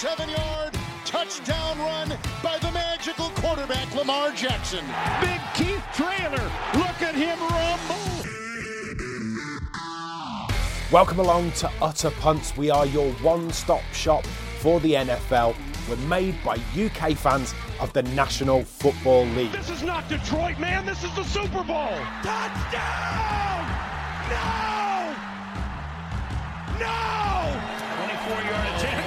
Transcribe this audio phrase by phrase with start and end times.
[0.00, 2.08] 47 yard touchdown run
[2.42, 4.82] by the magical quarterback Lamar Jackson.
[5.20, 8.24] Big Keith Traylor, look at him rumble.
[10.90, 12.56] Welcome along to Utter Punts.
[12.56, 14.24] We are your one stop shop
[14.60, 15.54] for the NFL.
[15.86, 19.52] We're made by UK fans of the National Football League.
[19.52, 20.86] This is not Detroit, man.
[20.86, 21.92] This is the Super Bowl.
[22.22, 23.66] Touchdown!
[24.30, 25.14] No!
[26.78, 27.60] No!
[28.06, 28.99] 24 yard attempt.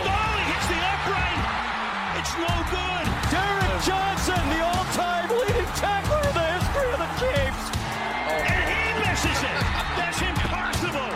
[2.23, 3.05] It's no good.
[3.35, 7.65] Derrick Johnson, the all time leading tackler in the history of the Chiefs.
[8.31, 9.63] And he misses it.
[9.99, 11.11] That's impossible.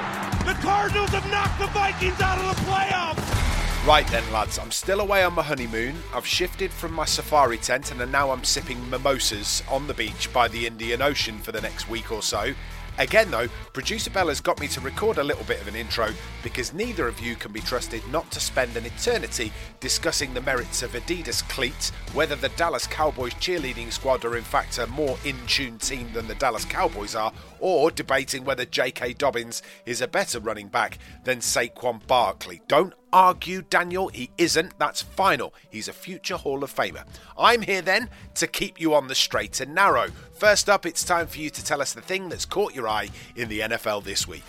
[0.46, 3.88] The Cardinals have knocked the Vikings out of the playoffs.
[3.88, 5.96] Right then, lads, I'm still away on my honeymoon.
[6.14, 10.50] I've shifted from my safari tent and now I'm sipping mimosas on the beach by
[10.50, 12.54] the Indian Ocean for the next week or so.
[13.00, 16.10] Again, though, producer Bella's got me to record a little bit of an intro
[16.42, 20.82] because neither of you can be trusted not to spend an eternity discussing the merits
[20.82, 25.36] of Adidas cleats, whether the Dallas Cowboys cheerleading squad are in fact a more in
[25.46, 29.14] tune team than the Dallas Cowboys are, or debating whether J.K.
[29.14, 32.62] Dobbins is a better running back than Saquon Barkley.
[32.68, 34.08] Don't argue, Daniel.
[34.10, 34.78] He isn't.
[34.80, 35.54] That's final.
[35.70, 37.06] He's a future Hall of Famer.
[37.38, 40.08] I'm here then to keep you on the straight and narrow.
[40.34, 43.10] First up, it's time for you to tell us the thing that's caught your eye
[43.36, 44.44] in the NFL this week.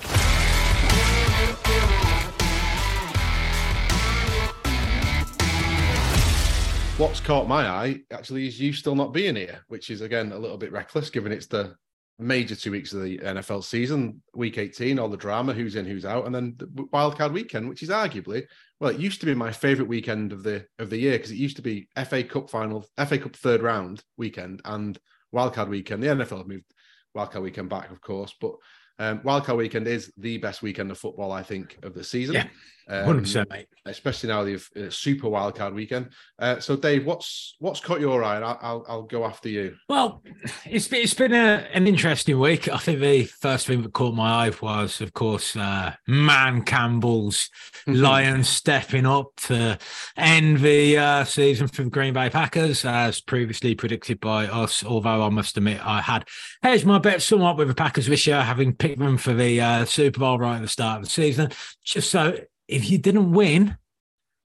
[6.98, 10.38] What's caught my eye actually is you still not being here, which is again a
[10.38, 11.76] little bit reckless given it's the
[12.18, 16.04] major two weeks of the NFL season, week 18, all the drama, who's in, who's
[16.04, 18.44] out, and then the wildcard weekend, which is arguably,
[18.80, 21.36] well, it used to be my favorite weekend of the of the year because it
[21.36, 24.98] used to be FA Cup final, FA Cup third round weekend and
[25.34, 26.02] wildcard weekend.
[26.02, 26.72] The NFL moved
[27.16, 28.52] wildcard weekend back, of course, but
[28.98, 32.34] um, wildcard weekend is the best weekend of football, I think, of the season.
[32.36, 32.46] Yeah,
[32.88, 33.68] Um, hundred percent, mate.
[33.86, 36.08] especially now they've uh, super wildcard weekend.
[36.38, 38.38] Uh, so, Dave, what's what's caught your eye?
[38.40, 39.76] I'll, I'll I'll go after you.
[39.88, 40.22] Well,
[40.64, 42.68] it's been, it's been a, an interesting week.
[42.68, 47.50] I think the first thing that caught my eye was, of course, uh, Dan Campbell's
[47.86, 49.78] Lions stepping up to
[50.16, 54.82] end the uh, season for the Green Bay Packers, as previously predicted by us.
[54.82, 56.26] Although I must admit, I had
[56.62, 59.84] hedged my bet somewhat with the Packers this year, having picked them for the uh,
[59.84, 61.50] Super Bowl right at the start of the season.
[61.84, 62.38] Just so
[62.68, 63.76] if you didn't win,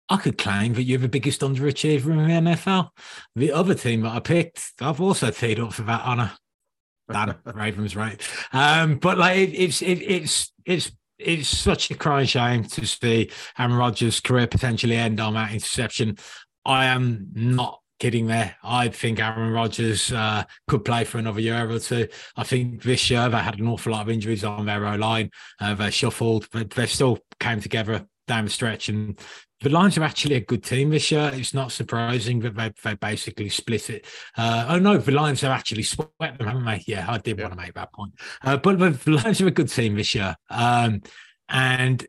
[0.09, 2.91] I could claim that you're the biggest underachiever in the NFL.
[3.35, 6.33] The other team that I picked, I've also teed up for that honor.
[7.11, 8.21] Dan Ravens, right?
[8.53, 13.31] Um, but like it, it's it, it's it's it's such a crying shame to see
[13.59, 16.19] Aaron Rodgers' career potentially end on that interception.
[16.65, 18.57] I am not kidding there.
[18.62, 22.09] I think Aaron Rodgers uh, could play for another year or two.
[22.37, 25.31] I think this year they had an awful lot of injuries on their O line.
[25.61, 28.89] Uh, they shuffled, but they still came together down the stretch.
[28.89, 29.19] And
[29.62, 31.31] the Lions are actually a good team this year.
[31.33, 34.06] It's not surprising that they, they basically split it.
[34.37, 36.85] Uh, oh no, the Lions have actually swept them, haven't they?
[36.87, 37.45] Yeah, I did Yeah.
[37.45, 38.12] want to make that point.
[38.43, 40.37] Uh, but the Lions are a good team this year.
[40.51, 41.01] Um,
[41.49, 42.06] and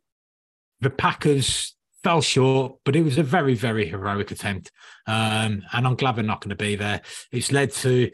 [0.82, 4.72] the Packers fell short, but it was a very, very heroic attempt.
[5.08, 7.02] Um, and I'm glad they're not going to be there.
[7.32, 8.12] It's led to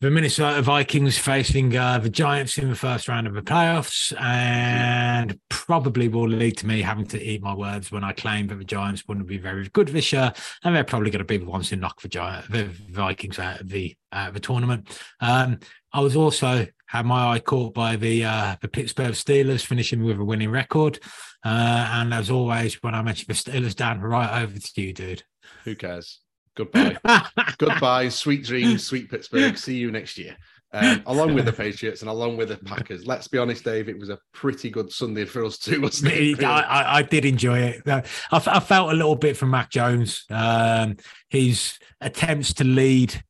[0.00, 5.38] the Minnesota Vikings facing uh, the Giants in the first round of the playoffs, and
[5.48, 8.64] probably will lead to me having to eat my words when I claim that the
[8.64, 11.70] Giants wouldn't be very good this year, and they're probably going to be the ones
[11.70, 12.08] who knock the
[12.50, 15.00] the Vikings out of the out of the tournament.
[15.20, 15.60] Um,
[15.92, 20.18] I was also had my eye caught by the uh, the Pittsburgh Steelers finishing with
[20.18, 20.98] a winning record,
[21.44, 25.22] uh, and as always, when I mention the Steelers, Dan, right over to you, dude.
[25.64, 26.20] Who cares?
[26.56, 26.96] Goodbye.
[27.58, 28.08] Goodbye.
[28.08, 29.58] Sweet dreams, sweet Pittsburgh.
[29.58, 30.36] See you next year.
[30.72, 33.06] Um, along with the Patriots and along with the Packers.
[33.06, 33.88] Let's be honest, Dave.
[33.88, 36.16] It was a pretty good Sunday for us too, wasn't it?
[36.16, 36.44] I, Really?
[36.44, 37.82] I, I did enjoy it.
[37.86, 40.24] I, I, I felt a little bit from Mac Jones.
[40.30, 40.96] Um,
[41.28, 43.22] his attempts to lead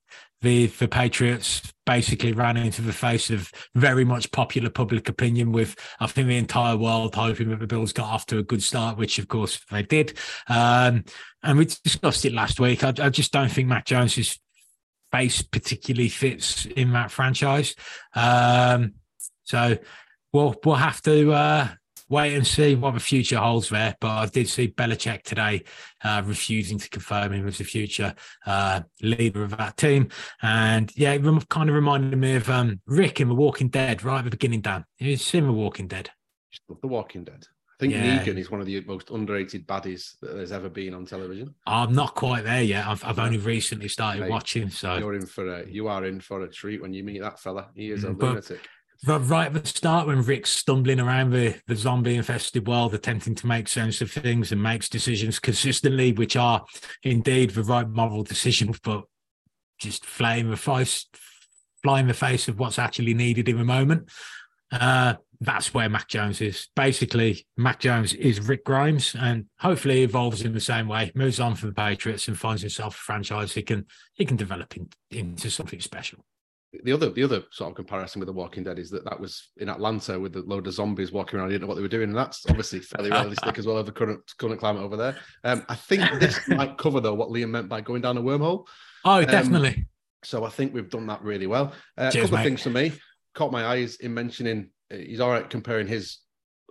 [0.45, 5.51] the the Patriots basically ran into the face of very much popular public opinion.
[5.51, 8.63] With I think the entire world hoping that the Bills got off to a good
[8.63, 10.17] start, which of course they did.
[10.49, 11.05] Um,
[11.43, 12.85] and we discussed it last week.
[12.85, 14.39] I, I just don't think Mac Jones's
[15.11, 17.75] face particularly fits in that franchise.
[18.15, 18.95] Um,
[19.45, 19.79] so
[20.33, 21.69] we'll we'll have to uh,
[22.09, 23.97] wait and see what the future holds there.
[24.01, 25.65] But I did see Belichick today
[26.03, 28.15] uh, refusing to confirm him as the future
[28.47, 30.09] uh, leader of that team,
[30.43, 34.03] and yeah, it rem- kind of reminded me of um, Rick in The Walking Dead
[34.05, 34.61] right at the beginning.
[34.61, 36.11] Dan, you've seen The Walking Dead.
[36.83, 37.47] The Walking Dead.
[37.47, 38.23] I think Yeah.
[38.25, 41.53] Negan is one of the most underrated baddies that there's ever been on television.
[41.67, 42.87] I'm not quite there yet.
[42.87, 46.21] I've, I've only recently started Mate, watching, so You're in for a you are in
[46.21, 47.71] for a treat when you meet that fella.
[47.75, 48.61] He is a Mm, but- lunatic.
[49.07, 53.47] Right at the start when Rick's stumbling around the, the zombie infested world, attempting to
[53.47, 56.65] make sense of things and makes decisions consistently, which are
[57.03, 59.05] indeed the right moral decisions, but
[59.79, 61.07] just flying the face,
[61.83, 64.09] flying the face of what's actually needed in the moment.
[64.71, 66.69] Uh, that's where Mac Jones is.
[66.75, 71.55] Basically, Mac Jones is Rick Grimes, and hopefully evolves in the same way, moves on
[71.55, 75.51] for the Patriots, and finds himself a franchise he can he can develop in, into
[75.51, 76.25] something special
[76.83, 79.51] the other the other sort of comparison with the Walking Dead is that that was
[79.59, 81.49] in Atlanta with a load of zombies walking around.
[81.49, 83.87] You didn't know what they were doing, and that's obviously fairly realistic as well of
[83.87, 85.17] the current current climate over there.
[85.45, 88.67] Um, I think this might cover though what Liam meant by going down a wormhole.
[89.05, 89.87] Oh, um, definitely.
[90.25, 91.75] So I think we've done that really well.
[91.99, 92.41] Uh, Cheers, a couple mate.
[92.41, 92.93] of things for me
[93.35, 96.19] caught my eyes in mentioning uh, he's all right comparing his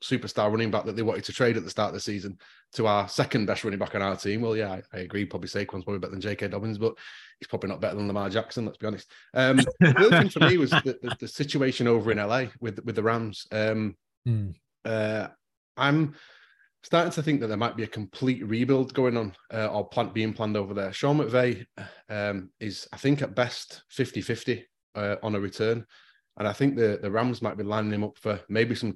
[0.03, 2.37] superstar running back that they wanted to trade at the start of the season
[2.73, 4.41] to our second best running back on our team.
[4.41, 5.25] Well, yeah, I, I agree.
[5.25, 6.49] Probably Saquon's probably better than J.K.
[6.49, 6.95] Dobbins, but
[7.43, 8.65] he's probably not better than Lamar Jackson.
[8.65, 9.11] Let's be honest.
[9.33, 12.79] Um, the other thing for me was the, the, the, situation over in LA with
[12.85, 13.45] with the Rams.
[13.51, 14.55] Um, mm.
[14.85, 15.27] uh,
[15.75, 16.15] I'm
[16.83, 20.13] starting to think that there might be a complete rebuild going on uh, or plant
[20.13, 20.93] being planned over there.
[20.93, 21.65] Sean McVay
[22.09, 24.65] um, is, I think, at best 50 50
[24.95, 25.85] uh, on a return.
[26.37, 28.95] And I think the, the Rams might be lining him up for maybe some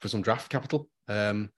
[0.00, 0.88] for some draft capital.
[1.08, 1.50] Um,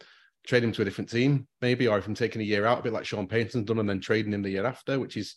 [0.47, 2.83] trade him to a different team, maybe, or if I'm taking a year out, a
[2.83, 5.37] bit like Sean Payton's done, and then trading him the year after, which is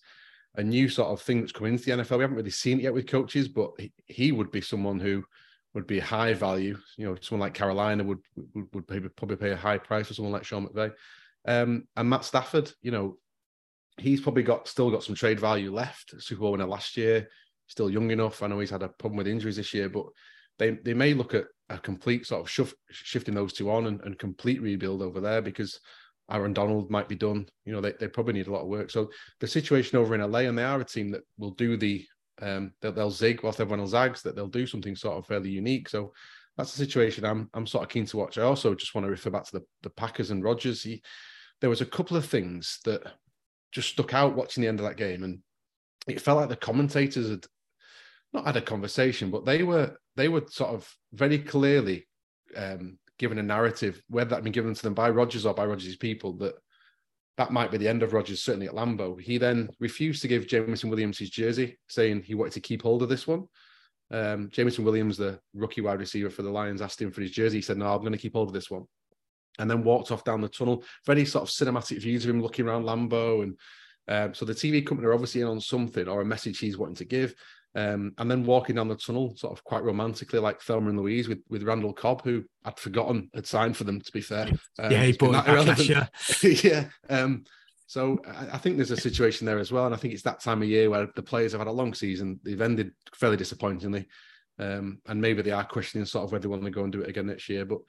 [0.58, 2.18] a new sort of thing that's coming into the NFL.
[2.18, 5.24] We haven't really seen it yet with coaches, but he, he would be someone who
[5.74, 6.78] would be high value.
[6.98, 8.20] You know, someone like Carolina would
[8.54, 10.92] would, would pay, probably pay a high price for someone like Sean McVay.
[11.48, 13.18] Um, and Matt Stafford, you know,
[13.98, 16.14] he's probably got still got some trade value left.
[16.20, 17.30] Super Bowl winner last year,
[17.68, 18.42] still young enough.
[18.42, 20.06] I know he's had a problem with injuries this year, but
[20.58, 24.02] they they may look at a complete sort of shift, shifting those two on and,
[24.02, 25.80] and complete rebuild over there because
[26.32, 27.46] Aaron Donald might be done.
[27.66, 28.90] You know, they, they probably need a lot of work.
[28.90, 32.06] So the situation over in LA, and they are a team that will do the
[32.42, 35.50] um they'll, they'll zig whilst everyone else zags, that they'll do something sort of fairly
[35.50, 35.88] unique.
[35.90, 36.14] So
[36.58, 38.38] that's the situation I'm I'm sort of keen to watch.
[38.38, 40.84] I also just want to refer back to the, the Packers and Rodgers.
[40.84, 41.02] He,
[41.62, 43.02] there was a couple of things that
[43.72, 45.40] just stuck out watching the end of that game, and
[46.08, 47.46] it felt like the commentators had
[48.34, 52.08] not had a conversation, but they were they were sort of very clearly
[52.56, 55.66] um, given a narrative, whether that had been given to them by Rodgers or by
[55.66, 56.56] Rodgers' people, that
[57.38, 59.20] that might be the end of Rodgers, certainly at Lambeau.
[59.20, 63.04] He then refused to give Jameson Williams his jersey, saying he wanted to keep hold
[63.04, 63.46] of this one.
[64.12, 67.58] Um, Jameson Williams, the rookie wide receiver for the Lions, asked him for his jersey.
[67.58, 68.86] He said, No, I'm going to keep hold of this one.
[69.60, 70.84] And then walked off down the tunnel.
[71.06, 73.44] Very sort of cinematic views of him looking around Lambeau.
[73.44, 73.58] And
[74.08, 76.96] um, so the TV company are obviously in on something or a message he's wanting
[76.96, 77.34] to give.
[77.76, 81.28] Um, and then walking down the tunnel, sort of quite romantically, like Thelma and Louise
[81.28, 84.00] with, with Randall Cobb, who I'd forgotten had signed for them.
[84.00, 84.48] To be fair,
[84.80, 85.90] um, yeah, he bought that irrelevant.
[85.90, 86.08] yeah.
[86.42, 86.86] yeah.
[87.10, 87.44] Um,
[87.86, 90.40] so I, I, think there's a situation there as well, and I think it's that
[90.40, 92.40] time of year where the players have had a long season.
[92.44, 94.08] They've ended fairly disappointingly,
[94.58, 97.02] um, and maybe they are questioning sort of whether they want to go and do
[97.02, 97.66] it again next year.
[97.66, 97.80] But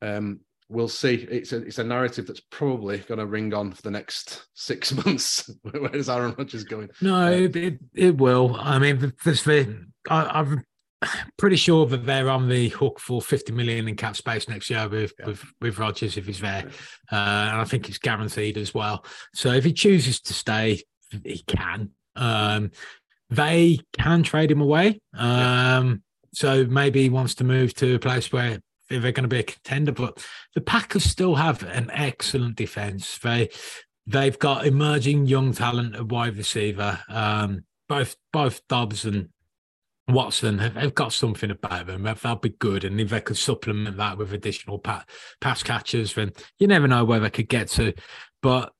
[0.00, 1.26] um, we'll see.
[1.30, 4.92] It's a it's a narrative that's probably going to ring on for the next six
[5.04, 5.50] months.
[5.62, 6.90] Where is Aaron Rodgers going?
[7.00, 8.56] No, uh, it, it, it will.
[8.58, 10.64] I mean, this the I, am
[11.36, 14.88] pretty sure that they're on the hook for 50 million in cap space next year
[14.88, 15.26] with yeah.
[15.26, 16.66] with with Rodgers if he's there,
[17.12, 19.04] uh, and I think it's guaranteed as well.
[19.34, 20.82] So if he chooses to stay,
[21.24, 21.90] he can.
[22.16, 22.72] Um,
[23.30, 25.00] they can trade him away.
[25.14, 25.94] Um, yeah.
[26.32, 28.58] So maybe he wants to move to a place where
[28.88, 29.92] they're going to be a contender.
[29.92, 30.24] But
[30.54, 33.18] the Packers still have an excellent defense.
[33.18, 33.50] They
[34.06, 37.00] they've got emerging young talent at wide receiver.
[37.08, 39.28] Um, both both Doubs and
[40.08, 42.02] Watson have, have, got something about them.
[42.02, 45.08] They'll be good, and if they could supplement that with additional pat,
[45.40, 47.92] pass catchers, then you never know where they could get to.
[48.42, 48.72] But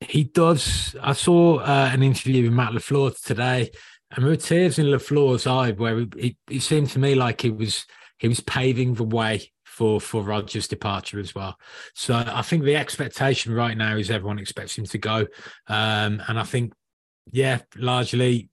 [0.00, 0.94] he does.
[1.02, 3.70] I saw uh, an interview with Matt LaFleur today,
[4.12, 7.50] and there were tears in LaFleur's eye, where it, it seemed to me like he
[7.50, 7.84] was
[8.18, 11.58] he was paving the way for for Rodgers' departure as well.
[11.94, 15.26] So I think the expectation right now is everyone expects him to go,
[15.68, 16.72] um, and I think
[17.30, 18.48] yeah, largely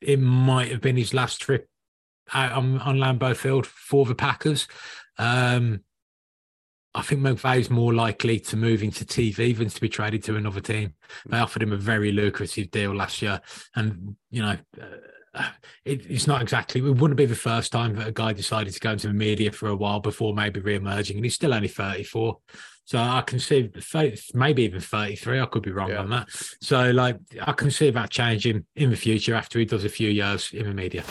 [0.00, 1.66] it might have been his last trip
[2.32, 4.68] out on, on Lambeau Field for the Packers.
[5.18, 5.80] Um,
[6.94, 10.60] I think is more likely to move into TV than to be traded to another
[10.60, 10.94] team.
[11.26, 13.40] They offered him a very lucrative deal last year,
[13.74, 14.56] and you know.
[14.80, 14.86] Uh,
[15.84, 16.80] it, it's not exactly.
[16.80, 19.52] It wouldn't be the first time that a guy decided to go into the media
[19.52, 22.38] for a while before maybe re-emerging, and he's still only thirty four.
[22.84, 23.70] So I can see
[24.34, 25.40] maybe even 33.
[25.40, 25.98] I could be wrong yeah.
[25.98, 26.28] on that.
[26.60, 30.10] So like I can see that changing in the future after he does a few
[30.10, 31.04] years in the media.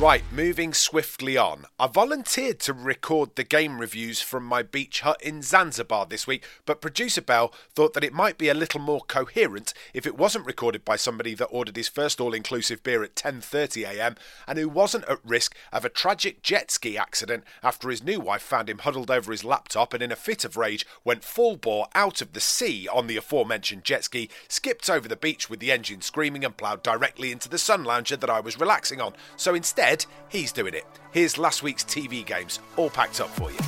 [0.00, 1.66] Right, moving swiftly on.
[1.78, 6.42] I volunteered to record the game reviews from my beach hut in Zanzibar this week,
[6.64, 10.46] but producer Bell thought that it might be a little more coherent if it wasn't
[10.46, 14.16] recorded by somebody that ordered his first all-inclusive beer at 10:30 a.m.
[14.46, 18.40] and who wasn't at risk of a tragic jet ski accident after his new wife
[18.40, 21.88] found him huddled over his laptop and in a fit of rage went full bore
[21.94, 25.70] out of the sea on the aforementioned jet ski, skipped over the beach with the
[25.70, 29.12] engine screaming and ploughed directly into the sun lounger that I was relaxing on.
[29.36, 29.89] So instead
[30.28, 30.84] he's doing it.
[31.10, 33.58] Here's last week's TV games, all packed up for you.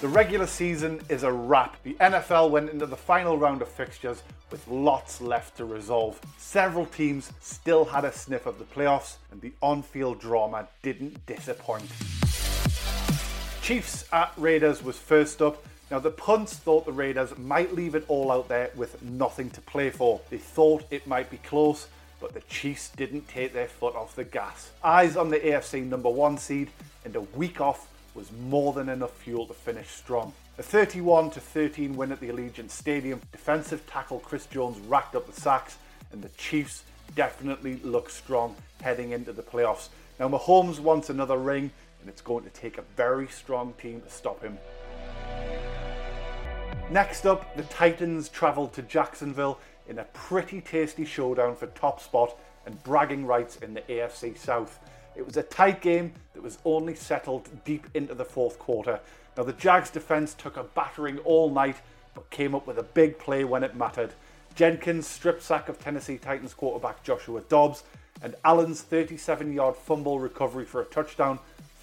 [0.00, 1.76] The regular season is a wrap.
[1.82, 6.18] The NFL went into the final round of fixtures with lots left to resolve.
[6.38, 11.26] Several teams still had a sniff of the playoffs, and the on field drama didn't
[11.26, 11.84] disappoint.
[13.60, 15.62] Chiefs at Raiders was first up.
[15.90, 19.60] Now, the punts thought the Raiders might leave it all out there with nothing to
[19.60, 20.20] play for.
[20.30, 21.88] They thought it might be close,
[22.20, 24.70] but the Chiefs didn't take their foot off the gas.
[24.84, 26.68] Eyes on the AFC number one seed,
[27.04, 30.32] and a week off was more than enough fuel to finish strong.
[30.58, 35.40] A 31 13 win at the Allegiant Stadium, defensive tackle Chris Jones racked up the
[35.40, 35.78] sacks,
[36.12, 36.84] and the Chiefs
[37.14, 39.88] definitely look strong heading into the playoffs.
[40.18, 44.10] Now, Mahomes wants another ring, and it's going to take a very strong team to
[44.10, 44.58] stop him.
[46.90, 52.38] Next up, the Titans travelled to Jacksonville in a pretty tasty showdown for top spot
[52.64, 54.78] and bragging rights in the AFC South.
[55.16, 59.00] It was a tight game that was only settled deep into the fourth quarter.
[59.36, 61.76] Now, the Jags defence took a battering all night
[62.14, 64.12] but came up with a big play when it mattered.
[64.54, 67.82] Jenkins' strip sack of Tennessee Titans quarterback Joshua Dobbs
[68.22, 71.38] and Allen's 37 yard fumble recovery for a touchdown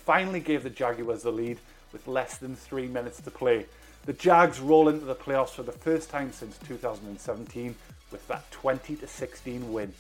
[0.06, 1.60] finally gave the Jaguars the lead
[1.92, 3.66] with less than three minutes to play.
[4.06, 7.76] The Jags roll into the playoffs for the first time since 2017
[8.12, 9.94] with that 20 to 16 win.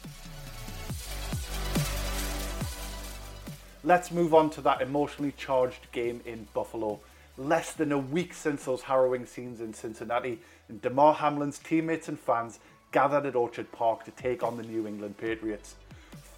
[3.83, 6.99] Let's move on to that emotionally charged game in Buffalo.
[7.37, 12.19] Less than a week since those harrowing scenes in Cincinnati, and Damar Hamlin's teammates and
[12.19, 12.59] fans
[12.91, 15.75] gathered at Orchard Park to take on the New England Patriots.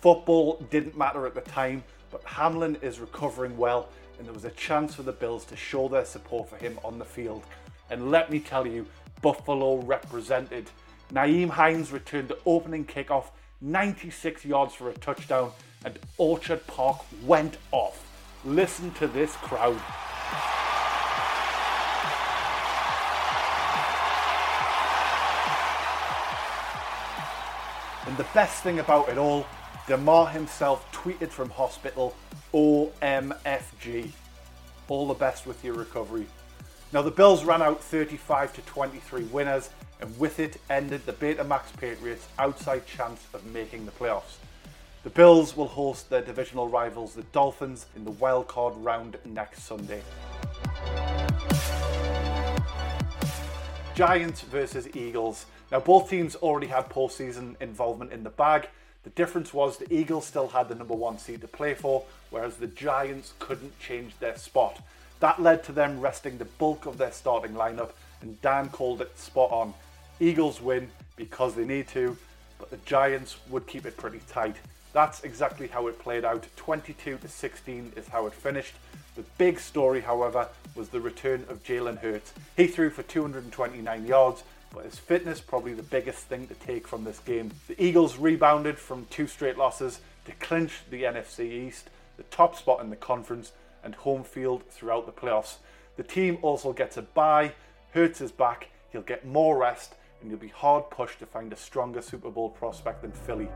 [0.02, 4.52] Football didn't matter at the time, but Hamlin is recovering well, and there was a
[4.52, 7.44] chance for the Bills to show their support for him on the field.
[7.90, 8.86] And let me tell you,
[9.22, 10.70] Buffalo represented.
[11.12, 13.26] Nyheim Hines returned the opening kickoff
[13.62, 15.52] 96 yards for a touchdown,
[15.84, 18.06] and Orchard Park went off.
[18.46, 19.80] Listen to this crowd.
[28.08, 29.46] And the best thing about it all,
[29.88, 32.16] Damar himself tweeted from hospital,
[32.54, 34.12] OMFG.
[34.88, 36.26] All the best with your recovery.
[36.94, 39.70] Now the Bills ran out 35 to 23 winners
[40.00, 44.38] and with it ended the Betamax Patriots' outside chance of making the playoffs.
[45.04, 50.02] The Bills will host their divisional rivals, the Dolphins, in the wildcard round next Sunday.
[53.96, 55.46] Giants versus Eagles.
[55.72, 58.70] Now, both teams already had postseason involvement in the bag.
[59.04, 62.56] The difference was the Eagles still had the number one seed to play for, whereas
[62.56, 64.82] the Giants couldn't change their spot.
[65.20, 67.92] That led to them resting the bulk of their starting lineup,
[68.22, 69.74] and Dan called it spot on.
[70.20, 72.18] Eagles win because they need to,
[72.58, 74.56] but the Giants would keep it pretty tight.
[74.92, 76.46] That's exactly how it played out.
[76.56, 78.74] 22 to 16 is how it finished.
[79.16, 82.34] The big story, however, was the return of Jalen Hurts.
[82.58, 87.04] He threw for 229 yards, but his fitness probably the biggest thing to take from
[87.04, 87.52] this game.
[87.68, 92.82] The Eagles rebounded from two straight losses to clinch the NFC East, the top spot
[92.82, 93.52] in the conference,
[93.84, 95.56] and home field throughout the playoffs.
[95.96, 97.54] The team also gets a bye.
[97.94, 98.68] Hurts is back.
[98.92, 102.50] He'll get more rest and you'll be hard pushed to find a stronger Super Bowl
[102.50, 103.50] prospect than Philly.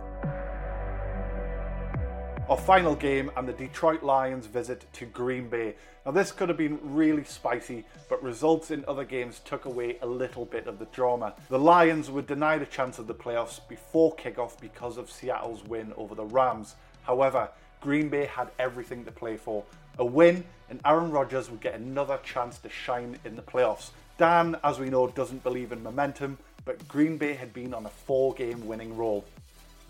[2.49, 5.75] Our final game and the Detroit Lions visit to Green Bay.
[6.05, 10.05] Now, this could have been really spicy, but results in other games took away a
[10.05, 11.35] little bit of the drama.
[11.47, 15.93] The Lions were denied a chance of the playoffs before kickoff because of Seattle's win
[15.95, 16.75] over the Rams.
[17.03, 19.63] However, Green Bay had everything to play for.
[19.97, 23.91] A win, and Aaron Rodgers would get another chance to shine in the playoffs.
[24.17, 27.89] Dan, as we know, doesn't believe in momentum, but Green Bay had been on a
[27.89, 29.25] four game winning roll.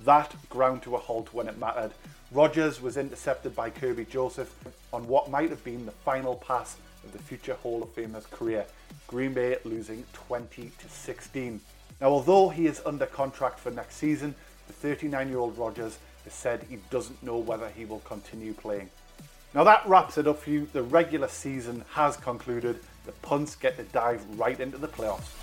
[0.05, 1.91] That ground to a halt when it mattered.
[2.31, 4.53] Rodgers was intercepted by Kerby Joseph
[4.91, 8.65] on what might have been the final pass of the future Hall of Famer's career.
[9.07, 11.61] Green Bay losing 20 to 16.
[12.01, 14.33] Now, although he is under contract for next season,
[14.67, 18.89] the 39 year old Rodgers has said he doesn't know whether he will continue playing.
[19.53, 20.67] Now, that wraps it up for you.
[20.73, 22.79] The regular season has concluded.
[23.05, 25.42] The punts get to dive right into the playoffs.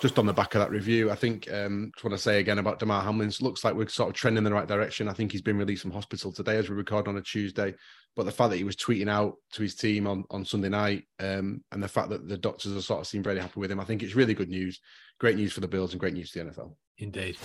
[0.00, 2.58] Just on the back of that review, I think um, just want to say again
[2.58, 5.08] about Damar Hamlin's looks like we're sort of trending in the right direction.
[5.08, 7.74] I think he's been released from hospital today as we record on a Tuesday.
[8.14, 11.04] But the fact that he was tweeting out to his team on, on Sunday night,
[11.20, 13.80] um, and the fact that the doctors are sort of seem very happy with him,
[13.80, 14.80] I think it's really good news.
[15.18, 16.74] Great news for the Bills and great news for the NFL.
[16.98, 17.36] Indeed.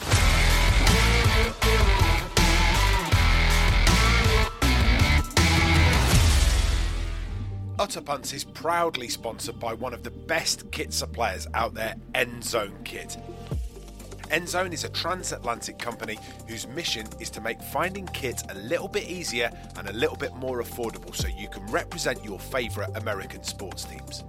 [7.81, 12.85] Utter Punts is proudly sponsored by one of the best kit suppliers out there, Endzone
[12.85, 13.17] Kit.
[14.29, 19.09] Endzone is a transatlantic company whose mission is to make finding kit a little bit
[19.09, 23.85] easier and a little bit more affordable so you can represent your favourite American sports
[23.85, 24.23] teams.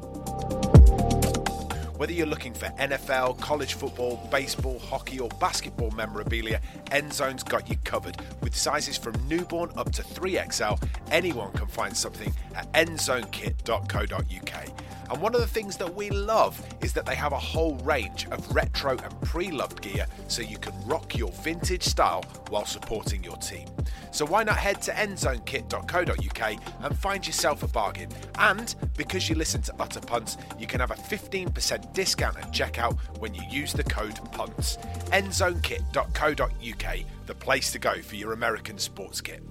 [2.02, 7.76] Whether you're looking for NFL, college football, baseball, hockey, or basketball memorabilia, Endzone's got you
[7.84, 8.16] covered.
[8.40, 10.82] With sizes from newborn up to 3XL,
[11.12, 14.68] anyone can find something at endzonekit.co.uk.
[15.12, 18.26] And one of the things that we love is that they have a whole range
[18.30, 23.22] of retro and pre loved gear so you can rock your vintage style while supporting
[23.22, 23.68] your team.
[24.10, 28.08] So why not head to endzonekit.co.uk and find yourself a bargain?
[28.38, 32.98] And because you listen to Utter Punts, you can have a 15% discount at checkout
[33.18, 34.78] when you use the code PUNTS.
[35.12, 39.42] endzonekit.co.uk, the place to go for your American sports kit.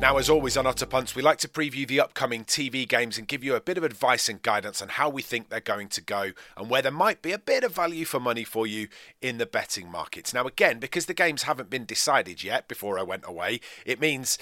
[0.00, 3.28] Now, as always on Utter Punts, we like to preview the upcoming TV games and
[3.28, 6.00] give you a bit of advice and guidance on how we think they're going to
[6.00, 8.88] go and where there might be a bit of value for money for you
[9.20, 10.32] in the betting markets.
[10.32, 14.38] Now, again, because the games haven't been decided yet before I went away, it means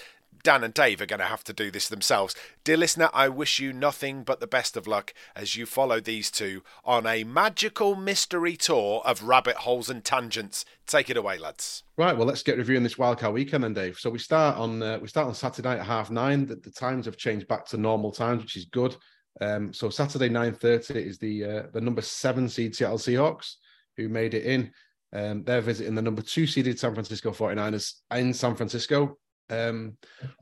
[0.48, 2.34] Dan and Dave are going to have to do this themselves.
[2.64, 6.30] Dear listener, I wish you nothing but the best of luck as you follow these
[6.30, 10.64] two on a magical mystery tour of rabbit holes and tangents.
[10.86, 11.82] Take it away, lads.
[11.98, 13.98] Right, well, let's get reviewing this wildcard weekend then, Dave.
[13.98, 16.46] So we start on uh, we start on Saturday night at half nine.
[16.46, 18.96] The, the, times have changed back to normal times, which is good.
[19.42, 23.56] Um, so Saturday nine thirty is the uh, the number seven seed Seattle Seahawks
[23.98, 24.72] who made it in.
[25.12, 29.18] Um, they're visiting the number two seeded San Francisco 49ers in San Francisco.
[29.50, 29.96] Um,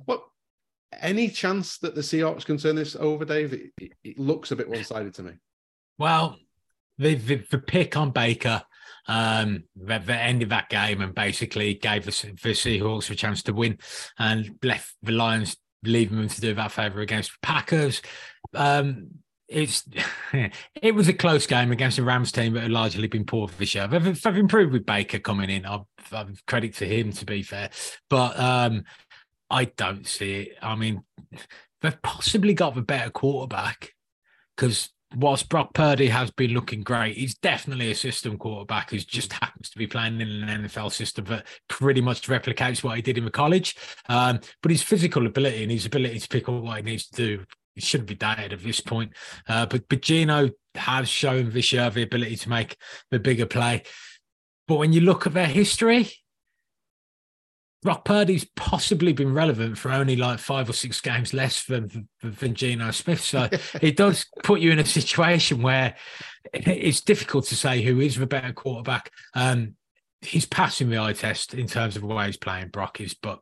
[0.04, 0.22] what
[1.00, 3.52] any chance that the Seahawks can turn this over, Dave?
[3.52, 5.32] It, it, it looks a bit one sided to me.
[5.98, 6.36] Well,
[6.98, 8.62] the, the, the pick on Baker
[9.08, 12.10] um, that, that ended that game and basically gave the,
[12.42, 13.78] the Seahawks a chance to win
[14.18, 18.02] and left the Lions leaving them to do that favor against the Packers.
[18.54, 19.09] Um,
[19.48, 19.85] it's
[20.82, 23.74] it was a close game against a Rams team that had largely been poor this
[23.74, 23.87] year.
[23.87, 25.64] They've, they've improved with Baker coming in.
[25.64, 25.82] I've,
[26.12, 27.70] I've credit to him to be fair,
[28.11, 28.85] but um,
[29.50, 30.48] I don't see it.
[30.62, 31.02] I mean,
[31.82, 33.92] they've possibly got the better quarterback
[34.56, 39.32] because whilst Brock Purdy has been looking great, he's definitely a system quarterback who just
[39.32, 43.18] happens to be playing in an NFL system that pretty much replicates what he did
[43.18, 43.76] in the college.
[44.09, 47.16] Um, but his physical ability and his ability to pick up what he needs to
[47.16, 47.44] do
[47.76, 49.12] it shouldn't be doubted at this point.
[49.48, 52.76] Uh, but but Geno has shown this year the ability to make
[53.10, 53.82] the bigger play.
[54.66, 56.10] But when you look at their history,
[57.82, 62.54] Brock Purdy's possibly been relevant for only like five or six games less than, than
[62.54, 63.20] Geno Smith.
[63.20, 63.48] So
[63.80, 65.94] it does put you in a situation where
[66.52, 69.12] it's difficult to say who is the better quarterback.
[69.34, 69.76] Um,
[70.20, 73.38] he's passing the eye test in terms of the way he's playing, Brock is, but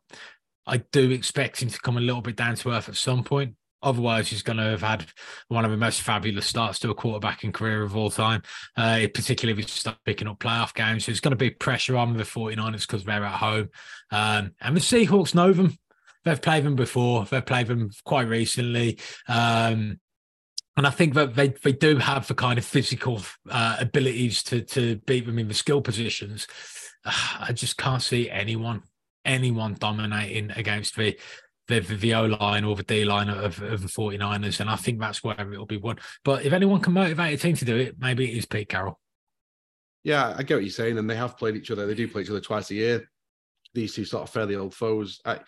[0.67, 3.55] I do expect him to come a little bit down to earth at some point.
[3.85, 5.05] Otherwise, he's going to have had
[5.47, 8.41] one of the most fabulous starts to a quarterbacking career of all time,
[8.75, 11.05] uh, particularly if he starts picking up playoff games.
[11.05, 13.69] So there's going to be pressure on the 49ers because they're at home.
[14.11, 15.77] Um, and the Seahawks know them.
[16.23, 18.97] They've played them before, they've played them quite recently.
[19.27, 19.99] Um,
[20.77, 24.61] and I think that they, they do have the kind of physical uh, abilities to
[24.61, 26.47] to beat them in the skill positions.
[27.05, 28.83] I just can't see anyone
[29.23, 31.17] anyone dominating against the
[31.67, 34.59] the, the O line or the D line of, of the 49ers.
[34.59, 35.97] And I think that's where it'll be won.
[36.23, 38.99] But if anyone can motivate a team to do it, maybe it is Pete Carroll.
[40.03, 40.97] Yeah, I get what you're saying.
[40.97, 41.87] And they have played each other.
[41.87, 43.09] They do play each other twice a year.
[43.73, 45.19] These two sort of fairly old foes.
[45.25, 45.39] I,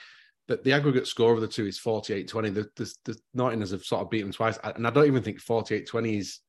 [0.48, 2.50] the, aggregate score of the two is 48 20.
[2.50, 4.58] The, the, the have sort of beaten twice.
[4.64, 6.40] And I don't even think 48 20 is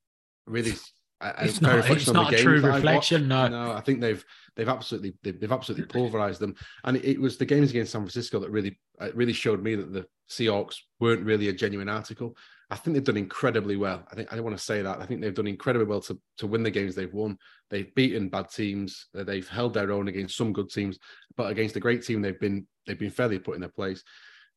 [0.47, 0.73] really
[1.21, 3.27] it's not, it's not a true reflection.
[3.27, 4.23] No, no, I think they've
[4.55, 6.55] they've absolutely they've, they've absolutely pulverized them,
[6.85, 8.79] and it, it, was the games against San Francisco that really
[9.13, 12.35] really showed me that the Seahawks weren't really a genuine article.
[12.69, 14.05] I think they've done incredibly well.
[14.11, 16.17] I think I don't want to say that I think they've done incredibly well to
[16.37, 17.37] to win the games they've won.
[17.69, 19.07] They've beaten bad teams.
[19.17, 20.99] Uh, they've held their own against some good teams,
[21.35, 24.03] but against a great team, they've been they've been fairly put in their place.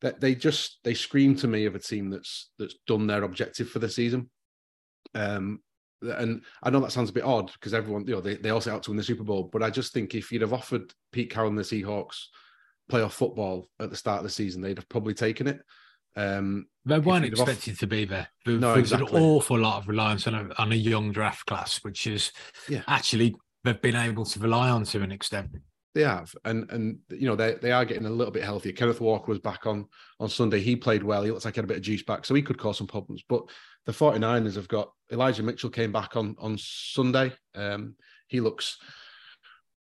[0.01, 3.69] That they just they scream to me of a team that's that's done their objective
[3.69, 4.29] for the season.
[5.15, 5.61] Um,
[6.03, 8.61] and I know that sounds a bit odd because everyone, you know, they, they all
[8.61, 10.93] set out to win the Super Bowl, but I just think if you'd have offered
[11.11, 12.25] Pete Carroll and the Seahawks
[12.91, 15.59] playoff football at the start of the season, they'd have probably taken it.
[16.15, 17.79] Um, they weren't expected off...
[17.79, 18.27] to be there.
[18.45, 19.17] There, no, there was exactly.
[19.17, 22.31] an awful lot of reliance on a, on a young draft class, which is
[22.69, 22.83] yeah.
[22.87, 25.49] actually they've been able to rely on to an extent.
[25.95, 28.73] They have, and and you know they they are getting a little bit healthier.
[28.73, 29.87] Kenneth Walker was back on
[30.19, 30.59] on Sunday.
[30.59, 31.23] He played well.
[31.23, 32.87] He looks like he had a bit of juice back, so he could cause some
[32.87, 33.23] problems.
[33.29, 33.43] But
[33.85, 37.33] the 49ers have got Elijah Mitchell came back on on Sunday.
[37.55, 37.95] Um,
[38.27, 38.77] he looks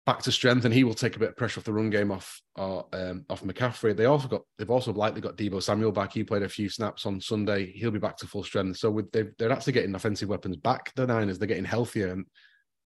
[0.04, 2.10] back to strength, and he will take a bit of pressure off the run game
[2.10, 3.96] off or, um, off McCaffrey.
[3.96, 6.12] They also got they've also likely got Deebo Samuel back.
[6.12, 7.72] He played a few snaps on Sunday.
[7.72, 8.78] He'll be back to full strength.
[8.78, 10.92] So with they they're actually getting offensive weapons back.
[10.94, 12.26] The Niners they're getting healthier, and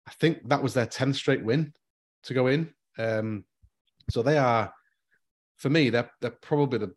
[0.07, 1.73] I think that was their 10th straight win
[2.25, 2.73] to go in.
[2.99, 3.45] Um,
[4.11, 4.73] so they are,
[5.57, 6.95] for me, they're they're probably the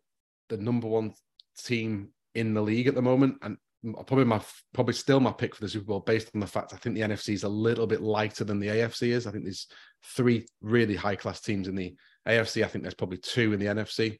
[0.49, 1.13] the number one
[1.57, 3.57] team in the league at the moment, and
[3.93, 4.41] probably my
[4.73, 7.01] probably still my pick for the Super Bowl based on the fact I think the
[7.01, 9.27] NFC is a little bit lighter than the AFC is.
[9.27, 9.67] I think there's
[10.03, 11.95] three really high class teams in the
[12.27, 12.63] AFC.
[12.63, 14.19] I think there's probably two in the NFC.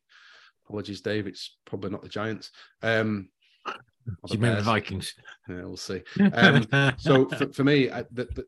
[0.66, 1.28] Apologies, Dave.
[1.28, 2.52] It's probably not the Giants.
[2.82, 3.30] Um,
[4.30, 5.14] you mean the Vikings?
[5.48, 6.02] Yeah, we'll see.
[6.34, 8.46] Um, so for, for me, I, the, the,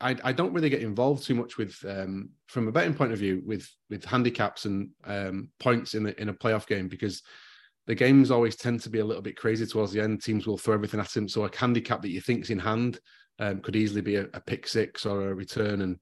[0.00, 3.18] I, I don't really get involved too much with um, from a betting point of
[3.18, 7.22] view with with handicaps and um, points in a, in a playoff game because
[7.88, 10.22] the games always tend to be a little bit crazy towards the end.
[10.22, 13.00] Teams will throw everything at him, so a handicap that you think's in hand
[13.38, 15.98] um, could easily be a, a, pick six or a return, and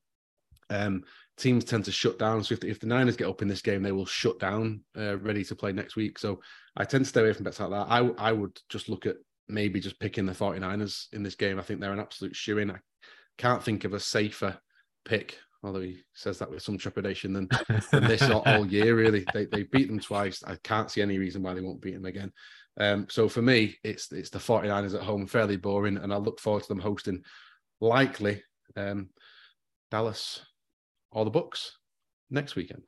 [0.69, 1.05] um,
[1.37, 2.43] teams tend to shut down.
[2.43, 4.83] So if the, if the Niners get up in this game, they will shut down,
[4.99, 6.19] uh, ready to play next week.
[6.19, 6.41] So
[6.77, 7.87] I tend to stay away from bets like that.
[7.89, 9.17] I I would just look at
[9.49, 11.59] maybe just picking the 49ers in this game.
[11.59, 12.73] I think they're an absolute shoe in.
[12.73, 12.79] I
[13.39, 14.59] can't think of a safer
[15.05, 17.49] pick, although he says that with some trepidation than,
[17.91, 18.95] than this all, all, year.
[18.95, 20.43] Really, they they beat them twice.
[20.45, 22.33] I can't see any reason why they won't beat them again.
[22.79, 26.41] Um, so for me, it's it's the 49ers at home, fairly boring, and I look
[26.41, 27.23] forward to them hosting
[27.81, 28.43] likely
[28.77, 29.11] um,
[29.91, 30.41] Dallas
[31.11, 31.71] or the Bucs
[32.31, 32.85] next weekend.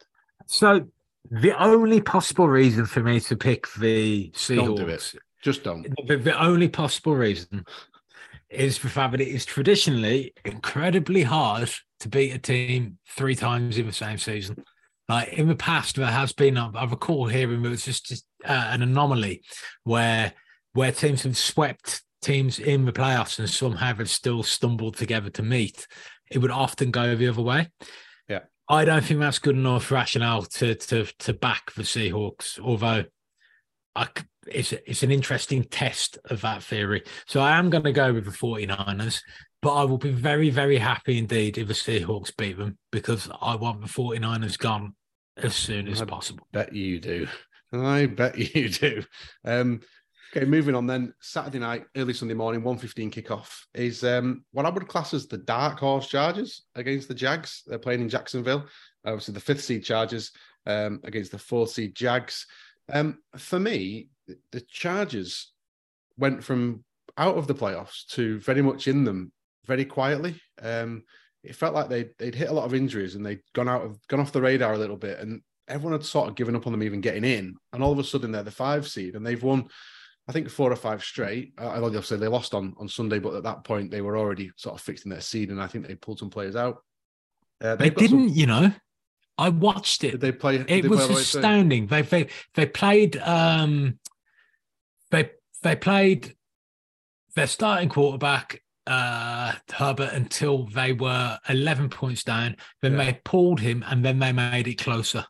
[0.47, 0.89] So
[1.31, 5.15] the only possible reason for me to pick the Seahawks, do it.
[5.43, 5.87] Just don't.
[6.07, 7.65] The, the only possible reason
[8.51, 13.79] is for fact that it is traditionally incredibly hard to beat a team three times
[13.79, 14.65] in the same season.
[15.09, 18.69] Like in the past, there has been I recall hearing it was just, just uh,
[18.71, 19.43] an anomaly
[19.85, 20.33] where
[20.75, 25.43] where teams have swept teams in the playoffs and somehow have still stumbled together to
[25.43, 25.87] meet.
[26.31, 27.69] It would often go the other way.
[28.29, 32.61] Yeah, I don't think that's good enough rationale to to to back the Seahawks.
[32.61, 33.05] Although
[33.97, 34.09] I
[34.53, 37.03] it's it's an interesting test of that theory.
[37.27, 39.21] So I am going to go with the 49ers,
[39.63, 43.57] but I will be very, very happy indeed if the Seahawks beat them because I
[43.57, 44.95] want the 49ers gone
[45.37, 46.47] as soon as I possible.
[46.53, 47.27] Bet you do.
[47.73, 49.03] I bet you do.
[49.45, 49.81] Um,
[50.33, 51.13] okay, moving on then.
[51.21, 55.39] Saturday night, early Sunday morning, 1.15 kickoff is um, what I would class as the
[55.39, 57.63] dark horse Chargers against the Jags.
[57.67, 58.67] They're playing in Jacksonville.
[59.05, 60.33] Obviously, the fifth seed Chargers
[60.67, 62.47] um, against the fourth seed Jags.
[62.93, 64.09] Um, for me,
[64.53, 65.53] the Chargers
[66.17, 66.85] went from
[67.17, 69.33] out of the playoffs to very much in them
[69.67, 70.41] very quietly.
[70.61, 71.05] Um,
[71.45, 73.99] it felt like they'd, they'd hit a lot of injuries and they'd gone out of
[74.09, 76.73] gone off the radar a little bit, and everyone had sort of given up on
[76.73, 77.55] them even getting in.
[77.73, 79.69] And all of a sudden, they're the five seed, and they've won,
[80.27, 81.53] I think, four or five straight.
[81.59, 84.51] I know obviously they lost on on Sunday, but at that point they were already
[84.57, 86.83] sort of fixing their seed, and I think they pulled some players out.
[87.61, 88.37] Uh, they didn't, some...
[88.37, 88.73] you know.
[89.37, 90.13] I watched it.
[90.13, 90.57] Did they play?
[90.67, 91.87] It was play astounding.
[91.87, 94.01] They, they they played um
[95.63, 96.35] they played
[97.35, 102.57] their starting quarterback uh, Herbert until they were 11 points down.
[102.81, 103.05] Then yeah.
[103.05, 105.27] they pulled him and then they made it closer.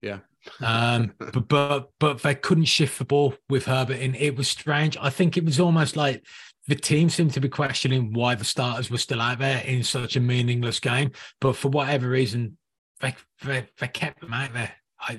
[0.00, 0.20] Yeah.
[0.62, 4.96] um, but, but but they couldn't shift the ball with Herbert and It was strange.
[5.00, 6.24] I think it was almost like
[6.66, 10.16] the team seemed to be questioning why the starters were still out there in such
[10.16, 11.12] a meaningless game.
[11.40, 12.56] But for whatever reason,
[13.00, 14.72] they they, they kept them out there.
[15.06, 15.18] I,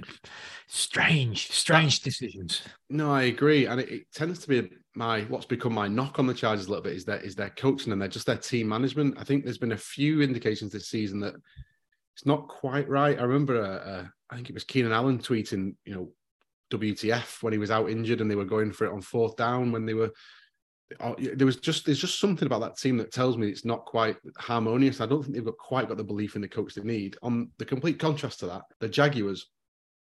[0.67, 2.61] strange, strange decisions.
[2.89, 6.27] No, I agree, and it, it, tends to be my what's become my knock on
[6.27, 8.67] the Chargers a little bit is that is their coaching and they're just their team
[8.67, 9.17] management.
[9.19, 11.35] I think there's been a few indications this season that
[12.15, 13.19] it's not quite right.
[13.19, 16.09] I remember, uh, uh, I think it was Keenan Allen tweeting, you know,
[16.71, 19.71] WTF when he was out injured and they were going for it on fourth down
[19.71, 20.11] when they were.
[20.99, 23.85] Uh, there was just there's just something about that team that tells me it's not
[23.85, 25.01] quite harmonious.
[25.01, 27.17] I don't think they've got quite got the belief in the coach they need.
[27.21, 29.47] On the complete contrast to that, the Jaguars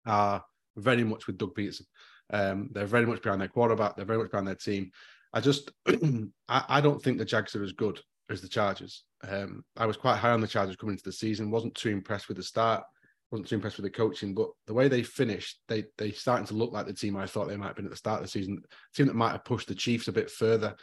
[0.06, 0.44] are
[0.76, 1.86] very much with Doug Pederson.
[2.32, 3.96] Um, they're very much behind their quarterback.
[3.96, 4.92] They're very much behind their team.
[5.34, 9.04] I just, I, I, don't think the Jags are as good as the Chargers.
[9.28, 11.52] Um, I was quite high on the Chargers coming into the season.
[11.52, 12.84] wasn't too impressed with the start.
[13.32, 16.54] wasn't too impressed with the coaching, but the way they finished, they they starting to
[16.54, 18.32] look like the team I thought they might have been at the start of the
[18.32, 18.62] season.
[18.96, 20.76] team that might have pushed the Chiefs a bit further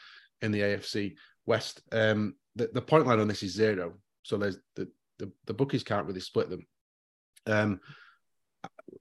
[0.42, 1.14] in the AFC
[1.46, 1.82] West.
[1.92, 5.84] Um, the, the point line on this is zero, so there's the the, the bookies
[5.84, 6.66] can't really split them.
[7.46, 7.80] Um,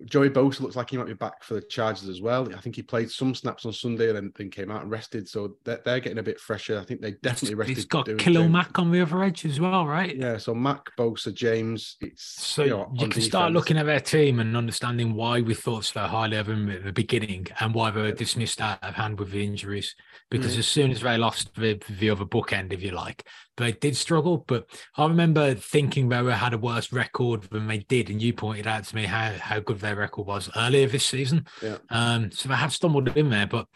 [0.05, 2.47] Joey Bosa looks like he might be back for the Chargers as well.
[2.55, 5.27] I think he played some snaps on Sunday and then, then came out and rested.
[5.27, 6.79] So they're, they're getting a bit fresher.
[6.79, 7.75] I think they definitely rested.
[7.75, 10.15] He's got Khalil Mack on the other edge as well, right?
[10.15, 10.37] Yeah.
[10.37, 11.97] So Mack, Bosa, James.
[11.99, 13.25] It's so you, know, you can defense.
[13.25, 16.85] start looking at their team and understanding why we thought so highly of them at
[16.85, 19.95] the beginning and why they were dismissed out of hand with the injuries.
[20.29, 20.59] Because mm.
[20.59, 23.25] as soon as they lost the, the other bookend, if you like,
[23.59, 24.43] they did struggle.
[24.47, 28.67] But I remember thinking they had a worse record than they did, and you pointed
[28.67, 31.45] out to me how how good their record was earlier this season.
[31.61, 31.77] Yeah.
[31.89, 33.67] Um, so they have stumbled in there, but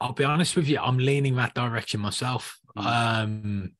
[0.00, 2.58] I'll be honest with you, I'm leaning that direction myself.
[2.76, 2.86] Mm.
[2.86, 3.72] Um,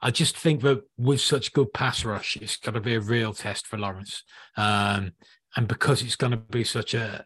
[0.00, 3.32] I just think that with such good pass rush, it's going to be a real
[3.32, 4.22] test for Lawrence.
[4.56, 5.12] Um,
[5.56, 7.24] and because it's going to be such a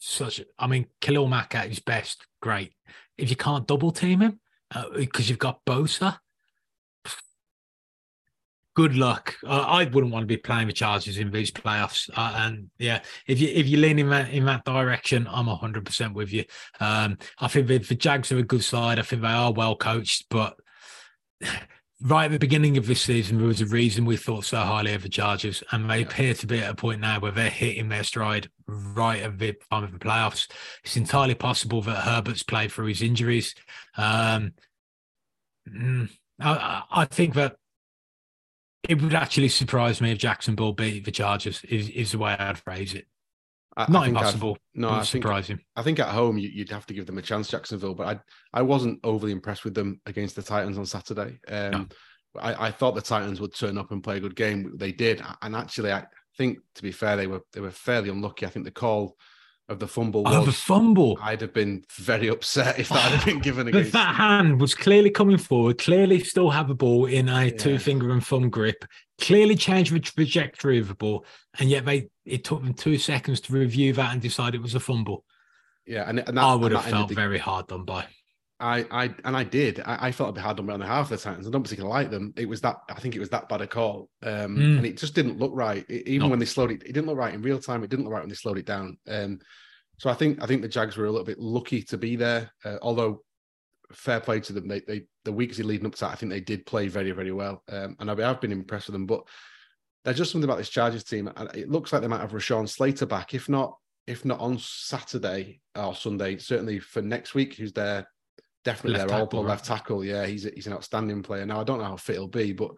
[0.00, 2.72] such, I mean, Khalil Mack at his best, great.
[3.16, 4.40] If you can't double team him
[4.94, 6.18] because uh, you've got Bosa,
[8.78, 9.34] good luck.
[9.44, 12.08] Uh, I wouldn't want to be playing the Chargers in these playoffs.
[12.16, 15.84] Uh, and yeah, if you if you lean in that in that direction, I'm hundred
[15.84, 16.44] percent with you.
[16.78, 19.00] Um, I think the, the Jags are a good side.
[19.00, 20.54] I think they are well coached, but
[22.02, 24.94] right at the beginning of this season, there was a reason we thought so highly
[24.94, 26.06] of the Chargers, and they yeah.
[26.06, 29.56] appear to be at a point now where they're hitting their stride right at the
[29.70, 30.50] time of the playoffs.
[30.84, 33.54] It's entirely possible that Herbert's played through his injuries.
[33.96, 34.52] Um,
[35.68, 36.08] mm,
[36.40, 37.56] I, I think that
[38.88, 41.64] it would actually surprise me if Jacksonville beat the Chargers.
[41.64, 43.06] Is is the way I'd phrase it.
[43.78, 44.58] I, Not I impossible.
[44.74, 45.60] I'd, no, I think, surprising.
[45.76, 47.94] I think at home you, would have to give them a chance, Jacksonville.
[47.94, 51.38] But I I wasn't overly impressed with them against the Titans on Saturday.
[51.46, 51.86] Um, no.
[52.40, 54.72] I, I thought the Titans would turn up and play a good game.
[54.76, 58.46] They did, and actually, I think to be fair, they were they were fairly unlucky.
[58.46, 59.16] I think the call
[59.68, 60.22] of the fumble.
[60.26, 61.18] Oh, the fumble!
[61.20, 63.92] I'd have been very upset if that had been given against.
[63.92, 67.50] that hand was clearly coming forward, clearly still have a ball in a yeah.
[67.50, 68.84] two finger and thumb grip,
[69.20, 71.24] clearly changed the trajectory of the ball,
[71.58, 74.74] and yet they it took them two seconds to review that and decide it was
[74.74, 75.24] a fumble.
[75.86, 78.06] Yeah, and, and that, I would have felt the, very hard done by.
[78.60, 79.80] I, I and I did.
[79.80, 81.46] I, I felt a bit hard on on half the Titans.
[81.46, 82.34] I don't particularly like them.
[82.36, 84.78] It was that I think it was that bad a call, um, mm.
[84.78, 85.84] and it just didn't look right.
[85.88, 86.30] It, even no.
[86.30, 87.84] when they slowed it, it didn't look right in real time.
[87.84, 88.98] It didn't look right when they slowed it down.
[89.06, 89.38] Um,
[89.98, 92.50] so I think I think the Jags were a little bit lucky to be there.
[92.64, 93.22] Uh, although
[93.92, 96.40] fair play to them, they they the weeks leading up to that, I think they
[96.40, 99.06] did play very very well, um, and I, have been impressed with them.
[99.06, 99.22] But
[100.04, 102.68] there's just something about this Chargers team, and it looks like they might have Rashawn
[102.68, 103.76] Slater back, if not
[104.08, 107.54] if not on Saturday or Sunday, certainly for next week.
[107.54, 108.08] Who's there?
[108.64, 109.50] Definitely left their all right?
[109.50, 110.04] left tackle.
[110.04, 111.46] Yeah, he's he's an outstanding player.
[111.46, 112.72] Now I don't know how fit he'll be, but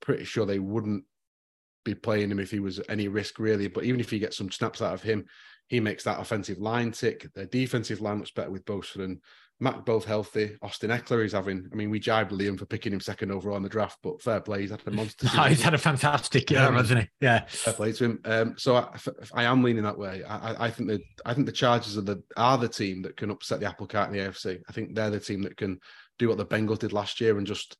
[0.00, 1.04] pretty sure they wouldn't
[1.84, 3.68] be playing him if he was any risk really.
[3.68, 5.24] But even if you get some snaps out of him,
[5.68, 7.32] he makes that offensive line tick.
[7.34, 9.20] Their defensive line looks better with Bosa and
[9.62, 10.56] Mack both healthy.
[10.62, 11.68] Austin Ekeler is having.
[11.70, 14.40] I mean, we jibed Liam for picking him second overall in the draft, but fair
[14.40, 15.28] play, he's had a monster.
[15.36, 17.08] no, he's had a fantastic year, hasn't he?
[17.20, 18.20] Yeah, fair play to him.
[18.24, 18.88] Um, so I,
[19.34, 20.24] I, am leaning that way.
[20.24, 23.30] I, I think the I think the Chargers are the are the team that can
[23.30, 24.60] upset the apple cart in the AFC.
[24.66, 25.78] I think they're the team that can
[26.18, 27.76] do what the Bengals did last year and just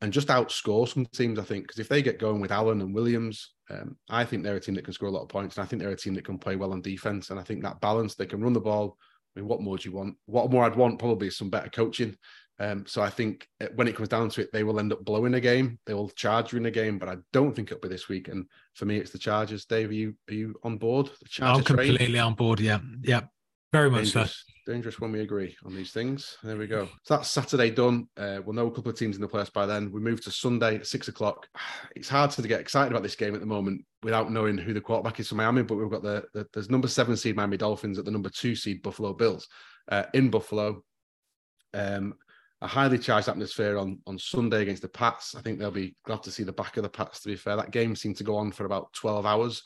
[0.00, 1.38] and just outscore some teams.
[1.38, 4.56] I think because if they get going with Allen and Williams, um, I think they're
[4.56, 6.14] a team that can score a lot of points, and I think they're a team
[6.14, 7.30] that can play well on defense.
[7.30, 8.98] And I think that balance, they can run the ball
[9.34, 10.16] I mean, what more do you want?
[10.26, 12.16] What more I'd want probably is some better coaching.
[12.60, 15.04] Um, so I think uh, when it comes down to it, they will end up
[15.04, 15.78] blowing a game.
[15.86, 18.28] They will charge you in a game, but I don't think it'll be this week.
[18.28, 19.64] And for me, it's the Chargers.
[19.64, 21.10] Dave, are you are you on board?
[21.20, 22.60] The I'm completely on board.
[22.60, 23.22] Yeah, yeah,
[23.74, 24.72] very much dangerous, so.
[24.72, 26.38] Dangerous when we agree on these things.
[26.42, 26.86] There we go.
[27.02, 28.08] So that's Saturday done.
[28.16, 29.90] Uh, we'll know a couple of teams in the place by then.
[29.90, 31.48] We move to Sunday at six o'clock.
[31.96, 34.80] It's hard to get excited about this game at the moment without knowing who the
[34.80, 35.62] quarterback is for Miami.
[35.62, 38.54] But we've got the, the there's number seven seed Miami Dolphins at the number two
[38.56, 39.48] seed Buffalo Bills
[39.90, 40.82] uh, in Buffalo.
[41.72, 42.14] Um,
[42.60, 45.34] a highly charged atmosphere on on Sunday against the Pats.
[45.34, 47.20] I think they'll be glad to see the back of the Pats.
[47.20, 49.62] To be fair, that game seemed to go on for about twelve hours.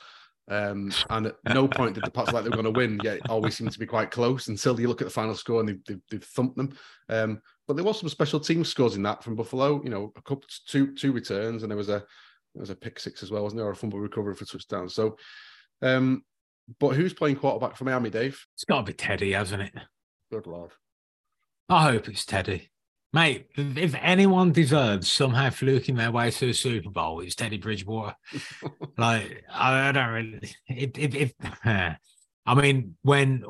[0.50, 2.98] Um, and at no point did the Pats like they were going to win.
[3.02, 5.60] Yet it always seemed to be quite close until you look at the final score
[5.60, 6.76] and they've, they've, they've thumped them.
[7.08, 9.82] Um, but there was some special team scores in that from Buffalo.
[9.82, 12.04] You know, a couple two two returns and there was a
[12.54, 13.66] there was a pick six as well, wasn't there?
[13.66, 14.88] Or a fumble recovery for touchdown.
[14.88, 15.16] So,
[15.82, 16.22] um,
[16.80, 18.44] but who's playing quarterback for Miami, Dave?
[18.54, 19.74] It's got to be Teddy, hasn't it?
[20.30, 20.72] Good lord.
[21.68, 22.70] I hope it's Teddy.
[23.12, 28.14] Mate, if anyone deserves somehow fluking their way to a Super Bowl, it's Teddy Bridgewater.
[28.98, 30.54] like, I, don't really.
[30.68, 31.32] If, if, if,
[31.64, 33.44] I mean, when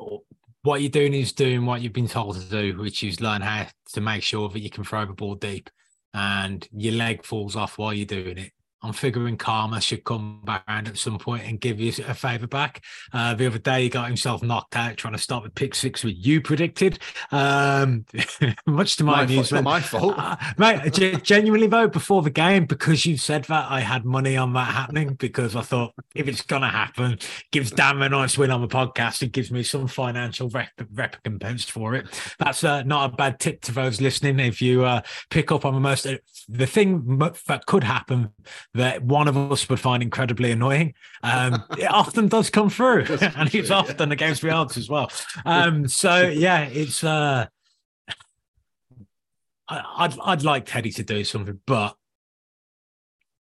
[0.62, 3.66] what you're doing is doing what you've been told to do, which is learn how
[3.94, 5.70] to make sure that you can throw the ball deep
[6.14, 10.62] and your leg falls off while you're doing it, I'm figuring karma should come back
[10.68, 12.84] around at some point and give you a favour back.
[13.12, 16.04] Uh, the other day, he got himself knocked out trying to start with pick six,
[16.04, 16.98] with you predicted.
[17.32, 18.04] Um,
[18.66, 19.64] much to my, My amusement.
[19.64, 20.14] fault, my fault.
[20.16, 24.36] Uh, mate, ge- genuinely though, before the game, because you said that, I had money
[24.36, 27.18] on that happening because I thought if it's going to happen,
[27.50, 29.22] gives Dan a nice win on the podcast.
[29.22, 32.06] It gives me some financial rep- recompense for it.
[32.38, 34.38] That's uh, not a bad tip to those listening.
[34.38, 36.06] If you uh, pick up on the most,
[36.48, 38.30] the thing that could happen
[38.74, 43.04] that one of us would find incredibly annoying, um, it often does come through,
[43.36, 45.10] and it's often against the odds as well.
[45.44, 47.02] Um, so yeah, it's.
[47.02, 47.46] Uh,
[49.68, 51.96] I- I'd I'd like Teddy to do something, but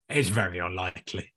[0.10, 1.34] it's very unlikely.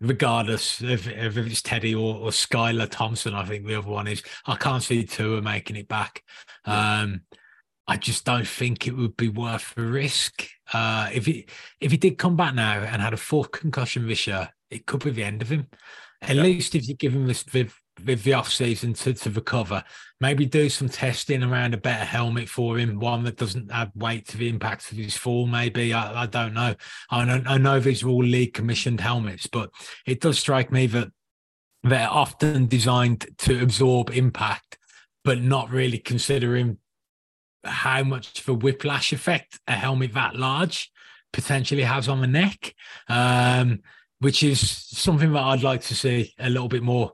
[0.00, 4.06] Regardless of, of if it's Teddy or, or Skylar Thompson, I think the other one
[4.06, 4.22] is.
[4.46, 6.22] I can't see two Tua making it back.
[6.64, 7.22] Um,
[7.86, 10.48] I just don't think it would be worth the risk.
[10.72, 11.46] Uh, if he
[11.80, 15.04] if he did come back now and had a fourth concussion this year, it could
[15.04, 15.68] be the end of him.
[16.22, 19.84] At least if you give him this with, with the off season to, to recover,
[20.20, 24.26] maybe do some testing around a better helmet for him, one that doesn't add weight
[24.28, 25.46] to the impact of his fall.
[25.46, 26.74] Maybe I, I don't know.
[27.10, 29.70] I know I know these are all league commissioned helmets, but
[30.06, 31.08] it does strike me that
[31.82, 34.78] they're often designed to absorb impact,
[35.24, 36.78] but not really considering
[37.64, 40.90] how much of a whiplash effect a helmet that large
[41.32, 42.74] potentially has on the neck,
[43.08, 43.80] um,
[44.20, 47.12] which is something that I'd like to see a little bit more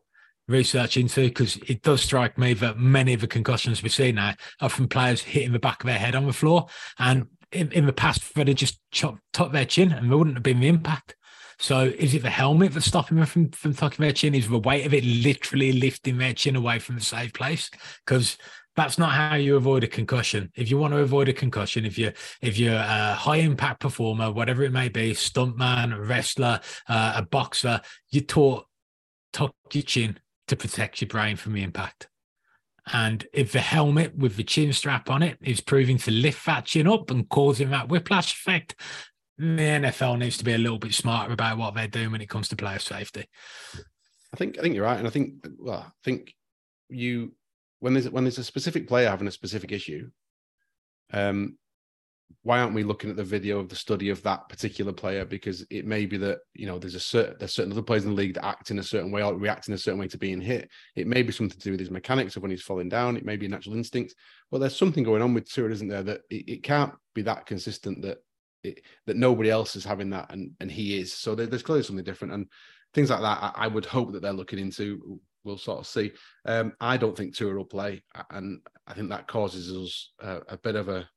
[0.49, 4.35] research into because it does strike me that many of the concussions we see now
[4.61, 6.67] are from players hitting the back of their head on the floor.
[6.99, 10.37] And in, in the past, they'd have just chopped, tucked their chin and there wouldn't
[10.37, 11.17] have been the impact.
[11.59, 14.35] So is it the helmet that's stopping them from, from tucking their chin?
[14.35, 17.71] Is the weight of it literally lifting their chin away from the safe place?
[18.05, 18.39] Because
[18.77, 20.51] that's not how you avoid a concussion.
[20.55, 24.31] If you want to avoid a concussion, if you're if you're a high impact performer,
[24.31, 27.81] whatever it may be, stuntman, wrestler, uh, a boxer,
[28.11, 28.67] you taught
[29.33, 32.09] tuck your chin to protect your brain from the impact.
[32.93, 36.65] And if the helmet with the chin strap on it is proving to lift that
[36.65, 38.75] chin up and causing that whiplash effect,
[39.39, 42.29] the NFL needs to be a little bit smarter about what they're doing when it
[42.29, 43.27] comes to player safety.
[44.33, 46.35] I think I think you're right, and I think well, I think
[46.89, 47.33] you
[47.81, 50.11] when there's when there's a specific player having a specific issue,
[51.13, 51.57] um,
[52.43, 55.25] why aren't we looking at the video of the study of that particular player?
[55.25, 58.11] Because it may be that you know there's a certain there's certain other players in
[58.11, 60.19] the league that act in a certain way or react in a certain way to
[60.19, 60.71] being hit.
[60.97, 63.17] It may be something to do with his mechanics of when he's falling down.
[63.17, 64.15] It may be natural instinct.
[64.51, 66.03] But there's something going on with Tua, isn't there?
[66.03, 68.19] That it, it can't be that consistent that
[68.63, 71.13] it, that nobody else is having that and and he is.
[71.13, 72.47] So there, there's clearly something different and
[72.95, 73.55] things like that.
[73.57, 75.21] I would hope that they're looking into.
[75.45, 76.13] We'll sort of see.
[76.45, 80.57] Um, I don't think Tua will play, and I think that causes us a, a
[80.59, 81.09] bit of a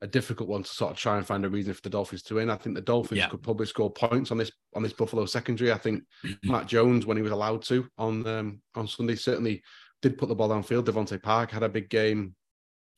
[0.00, 2.36] a difficult one to sort of try and find a reason for the Dolphins to
[2.36, 2.50] win.
[2.50, 3.28] I think the Dolphins Yeah.
[3.28, 5.72] could probably score points on this on this Buffalo secondary.
[5.72, 6.04] I think
[6.44, 9.60] Mac Jones, when he was allowed to on um, on Sunday, certainly
[10.00, 10.84] did put the ball downfield.
[10.84, 12.34] Devontae Park had a big game.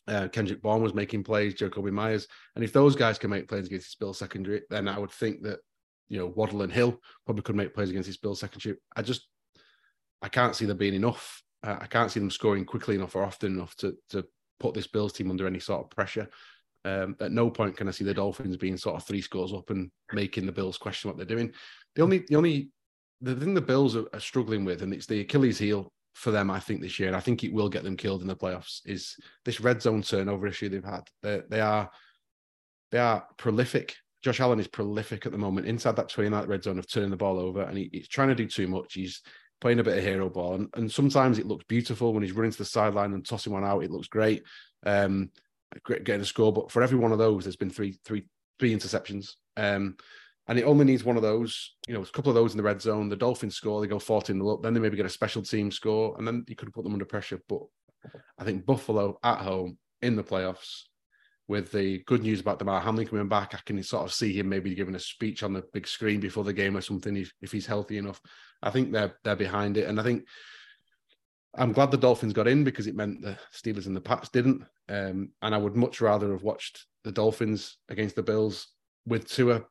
[0.07, 1.55] Uh, Kendrick Bourne was making plays.
[1.55, 4.99] Jakobi Meyers, and if those guys can make plays against this Bill secondary, then I
[4.99, 5.61] would think that
[6.09, 8.77] you know Waddle and Hill probably could make plays against this Bill secondary.
[8.95, 9.27] I just
[10.23, 11.43] I can't see there being enough.
[11.63, 14.25] Uh, I can't see them scoring quickly enough or often enough to to
[14.61, 16.29] put this Bills team under any sort of pressure.
[16.85, 19.71] Um, at no point can I see the Dolphins being sort of three scores up
[19.71, 21.53] and making the Bills question what they're doing.
[21.95, 22.71] The only, the only,
[23.21, 26.51] the thing the Bills are, are struggling with, and it's the Achilles heel for them,
[26.51, 28.81] I think this year, and I think it will get them killed in the playoffs,
[28.87, 31.03] is this red zone turnover issue they've had.
[31.23, 31.91] They, they are,
[32.93, 33.97] they are prolific.
[34.23, 37.17] Josh Allen is prolific at the moment inside that 29 red zone of turning the
[37.17, 38.95] ball over, and he, he's trying to do too much.
[38.95, 39.23] He's
[39.61, 42.53] playing a bit of hero ball, and, and sometimes it looks beautiful when he's running
[42.53, 43.85] to the sideline and tossing one out.
[43.85, 44.45] It looks great.
[44.85, 45.31] Um,
[45.87, 48.27] getting a score, but for every one of those, there's been three, three,
[48.59, 49.35] three interceptions.
[49.57, 49.97] Um,
[50.49, 52.63] and it only needs one of those, you know, a couple of those in the
[52.63, 53.09] red zone.
[53.09, 55.71] The Dolphins score, they go 14 nil up, then they maybe get a special team
[55.71, 57.41] score, and then you could put them under pressure.
[57.49, 57.63] But
[58.39, 60.85] I think Buffalo at home in the playoffs,
[61.51, 64.49] with the good news about Damar Hamlin coming back, I can sort of see him
[64.49, 67.51] maybe giving a speech on the big screen before the game or something if, if
[67.51, 68.21] he's healthy enough.
[68.63, 70.29] I think they're they're behind it, and I think
[71.57, 74.63] I'm glad the Dolphins got in because it meant the Steelers and the Pats didn't.
[74.89, 78.69] Um, and I would much rather have watched the Dolphins against the Bills
[79.05, 79.65] with Tua,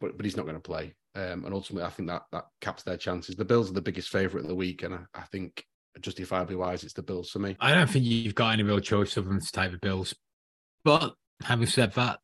[0.00, 0.94] but but he's not going to play.
[1.14, 3.36] Um, and ultimately, I think that that caps their chances.
[3.36, 5.62] The Bills are the biggest favourite of the week, and I, I think
[6.00, 7.58] justifiably wise, it's the Bills for me.
[7.60, 10.14] I don't think you've got any real choice other than to take the Bills.
[10.84, 12.20] But having said that,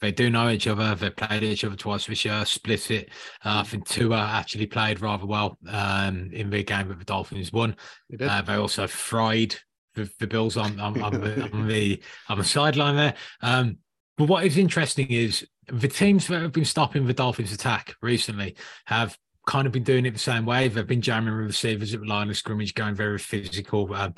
[0.00, 0.94] they do know each other.
[0.94, 3.10] They played each other twice this year, split it.
[3.44, 7.52] Uh, I think Tua actually played rather well um, in the game that the Dolphins
[7.52, 7.76] won.
[8.08, 8.24] They.
[8.24, 9.56] Uh, they also fried
[9.94, 13.14] the, the Bills on, on, on, the, on the on the sideline there.
[13.42, 13.78] Um,
[14.16, 18.56] but what is interesting is the teams that have been stopping the Dolphins' attack recently
[18.86, 19.16] have
[19.46, 20.68] kind of been doing it the same way.
[20.68, 23.92] They've been jamming receivers at the line of scrimmage, going very physical.
[23.94, 24.14] Um,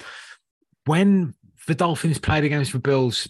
[0.84, 1.34] when
[1.66, 3.28] the Dolphins played against the Bills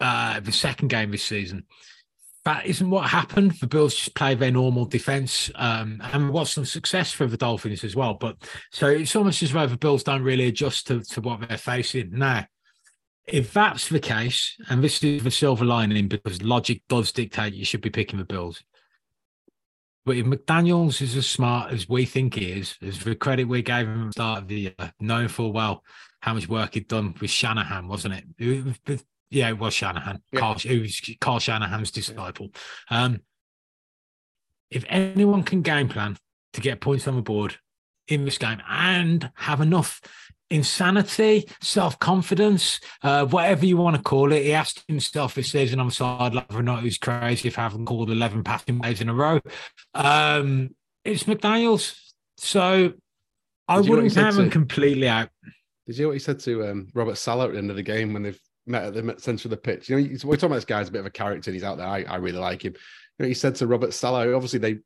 [0.00, 1.64] uh, the second game this season,
[2.44, 3.52] that isn't what happened.
[3.52, 7.82] The Bills just played their normal defense, um, and was some success for the Dolphins
[7.82, 8.14] as well.
[8.14, 8.36] But
[8.70, 12.10] so it's almost as though the Bills don't really adjust to, to what they're facing
[12.12, 12.46] now.
[13.26, 17.64] If that's the case, and this is the silver lining because logic does dictate you
[17.64, 18.62] should be picking the Bills.
[20.04, 23.62] But if McDaniels is as smart as we think he is, as the credit we
[23.62, 25.82] gave him at the start of the year, knowing full well
[26.20, 29.04] how much work he'd done with Shanahan, wasn't it?
[29.30, 30.22] Yeah, it was Shanahan.
[30.32, 30.40] Yeah.
[30.40, 32.50] Carl, it was Carl Shanahan's disciple.
[32.90, 33.20] Um,
[34.70, 36.16] if anyone can game plan
[36.52, 37.56] to get points on the board
[38.08, 40.00] in this game and have enough
[40.50, 44.44] insanity, self confidence, uh, whatever you want to call it.
[44.44, 48.10] He asked himself this season on the whether or not he's crazy if having called
[48.10, 49.40] 11 passing plays in a row.
[49.94, 50.70] Um,
[51.04, 51.96] it's McDaniels.
[52.38, 52.92] So
[53.68, 55.30] I wouldn't have him completely out.
[55.86, 57.82] Did you hear what he said to um, Robert Saleh at the end of the
[57.82, 59.88] game when they've met at the centre of the pitch?
[59.88, 61.78] You know, we're talking about this guy's a bit of a character and he's out
[61.78, 61.86] there.
[61.86, 62.74] I, I really like him.
[63.18, 64.78] You know, he said to Robert Saleh, obviously they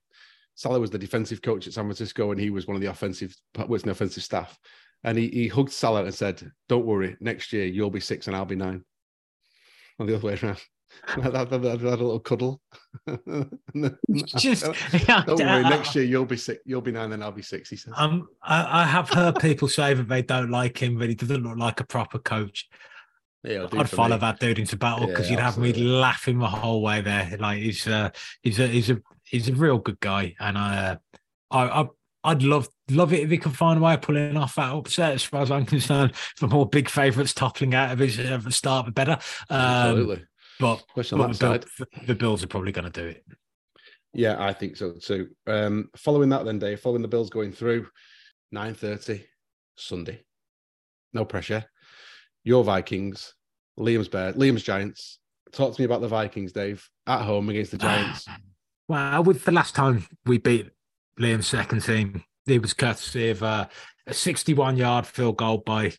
[0.55, 3.35] Saleh was the defensive coach at San Francisco and he was one of the offensive
[3.67, 4.59] was the offensive staff.
[5.03, 8.37] And he, he hugged Saleh and said, Don't worry, next year you'll be six and
[8.37, 8.85] I'll be nine.
[9.99, 10.61] On the other way around.
[11.17, 12.61] that, that, that, that, little cuddle.
[14.37, 17.71] Just don't worry, next year you'll be six, you'll be nine, then I'll be six.
[17.71, 17.95] He says.
[17.97, 21.43] Um, I, I have heard people say that they don't like him, but he doesn't
[21.43, 22.69] look like a proper coach.
[23.43, 24.21] Yeah, I'd follow me.
[24.21, 27.37] that dude into battle because yeah, you'd have me laughing the whole way there.
[27.39, 28.11] Like he's uh,
[28.43, 30.97] he's a he's a he's a real good guy, and I uh,
[31.51, 31.89] I, I
[32.23, 35.15] I'd love love it if he could find a way of pulling off that upset.
[35.15, 38.87] As far as I'm concerned, the more big favourites toppling out of his the start,
[38.87, 39.19] the better.
[39.49, 40.25] Um, Absolutely.
[40.59, 43.25] But, but the, the, Bills are probably going to do it.
[44.13, 45.29] Yeah, I think so too.
[45.47, 47.87] Um, following that, then Dave, following the Bills going through,
[48.53, 49.25] nine thirty
[49.77, 50.21] Sunday,
[51.15, 51.65] no pressure.
[52.45, 53.35] Your Vikings,
[53.79, 55.19] Liam's Bear, Liam's Giants.
[55.53, 58.27] Talk to me about the Vikings, Dave, at home against the Giants.
[58.89, 60.71] well, with the last time we beat
[61.19, 62.25] Liam's second team.
[62.47, 63.67] It was courtesy of uh,
[64.07, 65.93] a 61 yard field goal by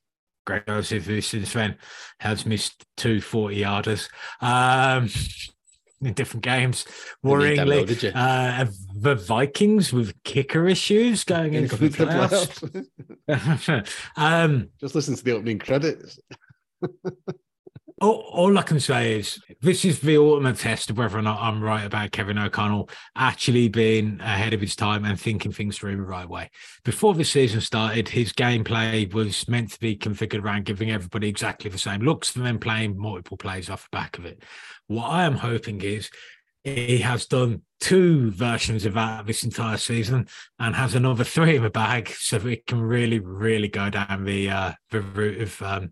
[0.45, 1.77] Greg Joseph, who since then
[2.19, 4.09] has missed two 40 yarders.
[4.41, 5.09] Um,
[6.01, 6.85] in different games.
[7.23, 12.87] Worryingly, uh, the Vikings with kicker issues going into the playoffs.
[14.15, 16.19] um, Just listen to the opening credits.
[18.01, 21.39] all, all, I can say is this is the ultimate test of whether or not
[21.39, 25.97] I'm right about Kevin O'Connell actually being ahead of his time and thinking things through
[25.97, 26.49] the right way.
[26.83, 31.69] Before the season started, his gameplay was meant to be configured around giving everybody exactly
[31.69, 34.41] the same looks and then playing multiple plays off the back of it.
[34.87, 36.09] What I am hoping is
[36.63, 40.27] he has done two versions of that this entire season
[40.59, 44.49] and has another three in the bag so we can really, really go down the
[44.49, 45.91] uh, the route of um,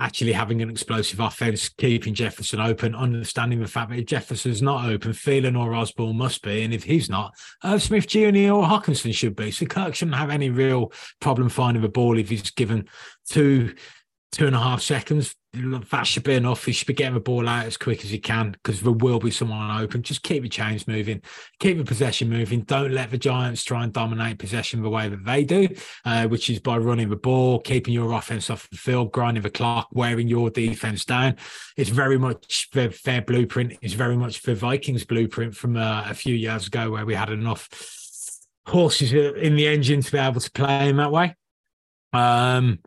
[0.00, 4.88] actually having an explosive offense, keeping Jefferson open, understanding the fact that if Jefferson's not
[4.88, 7.34] open, Thielen or Osborn must be, and if he's not,
[7.78, 8.52] Smith Jr.
[8.52, 9.50] or Hockenson should be.
[9.50, 12.88] So Kirk shouldn't have any real problem finding the ball if he's given
[13.28, 13.74] two
[14.32, 15.34] two and a half seconds.
[15.54, 16.66] That should be enough.
[16.66, 19.18] He should be getting the ball out as quick as he can because there will
[19.18, 20.02] be someone open.
[20.02, 21.22] Just keep the chains moving,
[21.58, 22.60] keep the possession moving.
[22.62, 25.68] Don't let the Giants try and dominate possession the way that they do,
[26.04, 29.50] uh, which is by running the ball, keeping your offense off the field, grinding the
[29.50, 31.36] clock, wearing your defense down.
[31.76, 33.78] It's very much their, their blueprint.
[33.80, 37.30] It's very much the Vikings blueprint from uh, a few years ago where we had
[37.30, 37.68] enough
[38.66, 41.34] horses in the engine to be able to play in that way.
[42.12, 42.80] Um,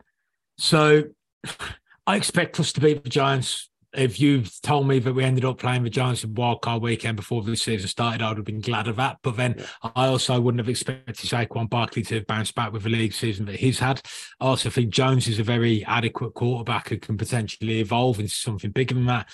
[0.58, 1.04] so
[2.06, 3.68] I expect us to beat the Giants.
[3.94, 7.42] If you told me that we ended up playing the Giants in wildcard weekend before
[7.42, 9.18] the season started, I would have been glad of that.
[9.22, 9.62] But then.
[9.82, 13.56] I also wouldn't have expected Saquon Barkley to bounce back with the league season that
[13.56, 14.00] he's had.
[14.40, 18.70] I also think Jones is a very adequate quarterback who can potentially evolve into something
[18.70, 19.28] bigger than that.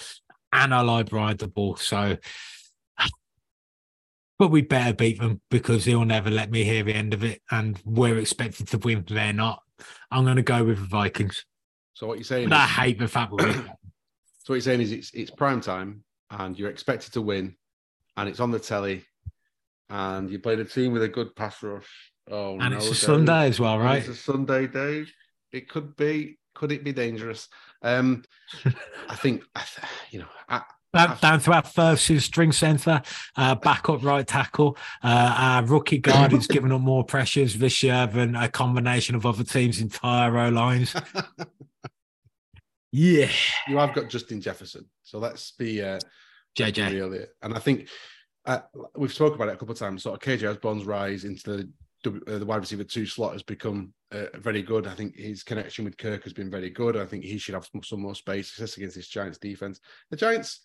[0.53, 1.79] And I like Brian Daboll.
[1.79, 2.17] So
[4.41, 7.43] but we better beat them because he'll never let me hear the end of it.
[7.51, 9.05] And we're expected to win.
[9.09, 9.63] They're not.
[10.11, 11.45] I'm going to go with the Vikings.
[11.99, 12.49] So what you're saying?
[12.49, 13.33] But is, I hate the fact.
[13.41, 17.57] so what you're saying is it's it's prime time and you're expected to win,
[18.17, 19.05] and it's on the telly,
[19.91, 21.89] and you played a team with a good pass rush.
[22.31, 22.99] Oh, and no, it's a Dave.
[22.99, 23.99] Sunday as well, right?
[23.99, 25.13] It's a Sunday, Dave.
[25.51, 26.39] It could be.
[26.55, 27.49] Could it be dangerous?
[27.83, 28.23] Um,
[29.09, 29.43] I think,
[30.11, 30.63] you know, I,
[31.21, 33.03] down to our first string centre,
[33.37, 34.77] uh, backup right tackle.
[35.03, 39.27] Uh, our rookie guard is given up more pressures this year than a combination of
[39.27, 40.95] other teams' entire row lines.
[42.93, 43.31] yeah.
[43.67, 44.87] You have got Justin Jefferson.
[45.03, 45.99] So let's be uh,
[46.57, 46.93] JJ.
[46.93, 47.89] Really, and I think
[48.47, 48.61] uh,
[48.97, 50.03] we've spoken about it a couple of times.
[50.03, 51.71] Sort of KJ Osborn's rise into
[52.05, 54.87] the, uh, the wide receiver two slot has become uh, very good.
[54.87, 56.97] I think his connection with Kirk has been very good.
[56.97, 59.81] I think he should have some, some more space, against this Giants defense.
[60.11, 60.61] The Giants,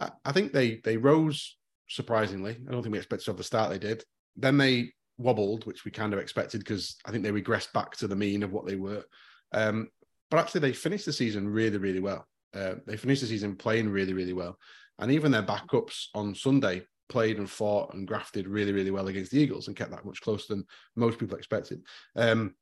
[0.00, 1.56] I, I think they they rose
[1.88, 2.56] surprisingly.
[2.68, 4.04] I don't think we expected to have the start they did.
[4.36, 8.08] Then they wobbled, which we kind of expected because I think they regressed back to
[8.08, 9.04] the mean of what they were.
[9.52, 9.88] Um,
[10.30, 12.26] but actually, they finished the season really, really well.
[12.54, 14.56] Uh, they finished the season playing really, really well.
[14.98, 19.32] And even their backups on Sunday played and fought and grafted really, really well against
[19.32, 20.64] the Eagles and kept that much closer than
[20.96, 21.82] most people expected.
[22.16, 22.54] Um,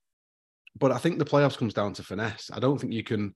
[0.79, 2.51] but I think the playoffs comes down to finesse.
[2.53, 3.35] I don't think you can,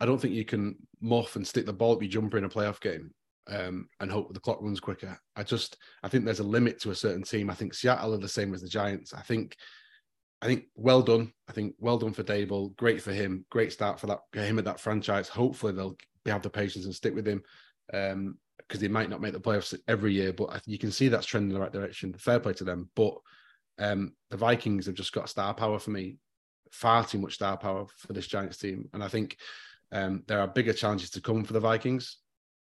[0.00, 2.48] I don't think you can muff and stick the ball up your jumper in a
[2.48, 3.12] playoff game
[3.48, 5.18] um, and hope the clock runs quicker.
[5.36, 7.50] I just, I think there's a limit to a certain team.
[7.50, 9.14] I think Seattle are the same as the Giants.
[9.14, 9.56] I think,
[10.42, 11.32] I think well done.
[11.48, 12.76] I think well done for Daboll.
[12.76, 13.46] Great for him.
[13.48, 15.28] Great start for that him at that franchise.
[15.28, 17.42] Hopefully they'll have the patience and stick with him.
[17.94, 21.26] Um, because they might not make the playoffs every year, but you can see that's
[21.26, 22.14] trending in the right direction.
[22.14, 22.88] Fair play to them.
[22.94, 23.14] But
[23.78, 26.16] um, the Vikings have just got star power for me,
[26.70, 28.88] far too much star power for this Giants team.
[28.94, 29.36] And I think
[29.90, 32.18] um, there are bigger challenges to come for the Vikings,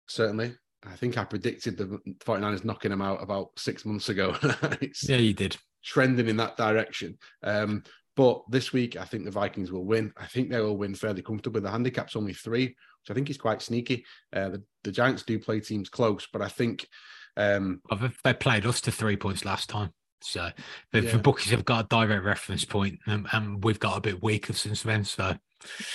[0.06, 0.54] certainly.
[0.86, 4.36] I think I predicted the 49ers knocking them out about six months ago.
[5.02, 5.56] yeah, you did.
[5.86, 7.16] Trending in that direction.
[7.44, 7.84] Um,
[8.16, 10.12] but this week, I think the Vikings will win.
[10.16, 11.60] I think they will win fairly comfortably.
[11.60, 14.04] The handicap's only three, which I think is quite sneaky.
[14.32, 16.88] Uh, the, the, Giants do play teams close, but I think
[17.36, 17.82] um,
[18.24, 19.92] they played us to three points last time.
[20.22, 20.50] So
[20.92, 21.12] the, yeah.
[21.12, 24.54] the bookies have got a direct reference point, and, and, we've got a bit weaker
[24.54, 25.04] since then.
[25.04, 25.36] So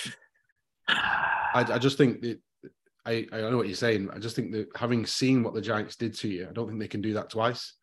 [0.88, 2.40] I, I just think that
[3.06, 4.10] I, I know what you're saying.
[4.14, 6.80] I just think that having seen what the Giants did to you, I don't think
[6.80, 7.74] they can do that twice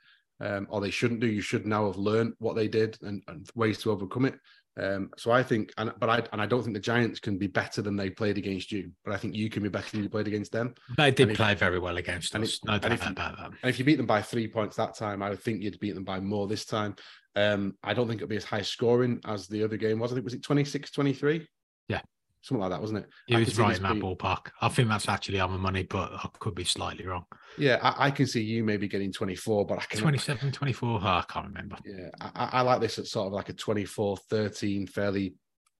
[0.40, 1.26] um, or they shouldn't do.
[1.26, 4.34] You should now have learned what they did and, and ways to overcome it.
[4.80, 7.48] Um, so I think, and but I and I don't think the Giants can be
[7.48, 8.92] better than they played against you.
[9.04, 10.74] But I think you can be better than you played against them.
[10.96, 12.54] They did play very well against us.
[12.54, 13.46] If, no doubt if, about that.
[13.62, 15.96] And if you beat them by three points that time, I would think you'd beat
[15.96, 16.94] them by more this time.
[17.34, 20.12] Um, I don't think it'll be as high scoring as the other game was.
[20.12, 21.46] I think was it 26-23?
[21.88, 22.00] Yeah
[22.48, 23.10] something like that, wasn't it?
[23.28, 24.50] It was right in that ballpark.
[24.60, 27.26] I think that's actually on my money, but I could be slightly wrong.
[27.58, 31.00] Yeah, I, I, can see you maybe getting 24, but I can 27, 24.
[31.02, 31.76] Oh, I can't remember.
[31.84, 35.34] Yeah, I, I like this at sort of like a 24 13, fairly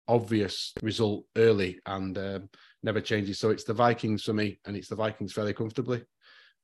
[0.06, 2.48] obvious result early and um,
[2.82, 3.38] never changes.
[3.38, 6.04] So it's the Vikings for me, and it's the Vikings fairly comfortably.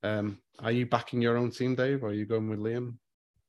[0.03, 2.97] Um, are you backing your own team, Dave, or are you going with Liam?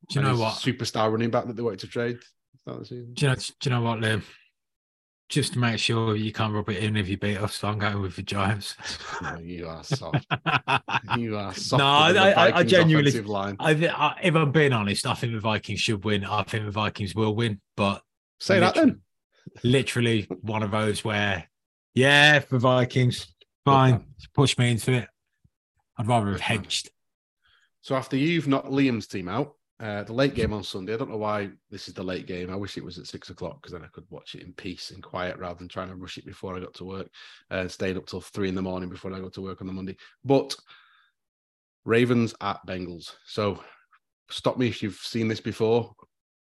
[0.10, 0.56] Do you know what?
[0.56, 2.20] Superstar running back that they wanted to trade.
[2.66, 3.36] Do you know?
[3.36, 4.24] Do you know what, Liam?
[5.30, 7.56] Just to make sure you can't rub it in if you beat us.
[7.56, 8.76] So I'm going with the Giants.
[9.22, 10.26] No, you are soft.
[11.18, 11.80] you are soft.
[11.80, 13.12] No, I, I, I, genuinely.
[13.22, 13.56] Line.
[13.60, 16.26] I, I, if I'm being honest, I think the Vikings should win.
[16.26, 17.60] I think the Vikings will win.
[17.76, 18.02] But
[18.40, 19.02] say that then.
[19.64, 21.46] Literally one of those where,
[21.94, 23.28] yeah, for Vikings,
[23.64, 25.08] fine, push me into it.
[25.98, 26.92] I'd rather have hedged.
[27.82, 30.94] So after you've knocked Liam's team out, uh, the late game on Sunday.
[30.94, 32.50] I don't know why this is the late game.
[32.50, 34.92] I wish it was at six o'clock because then I could watch it in peace
[34.92, 37.08] and quiet rather than trying to rush it before I got to work
[37.50, 39.68] and uh, stayed up till three in the morning before I got to work on
[39.68, 39.98] the Monday.
[40.24, 40.56] But
[41.84, 43.12] Ravens at Bengals.
[43.26, 43.60] So
[44.30, 45.94] stop me if you've seen this before.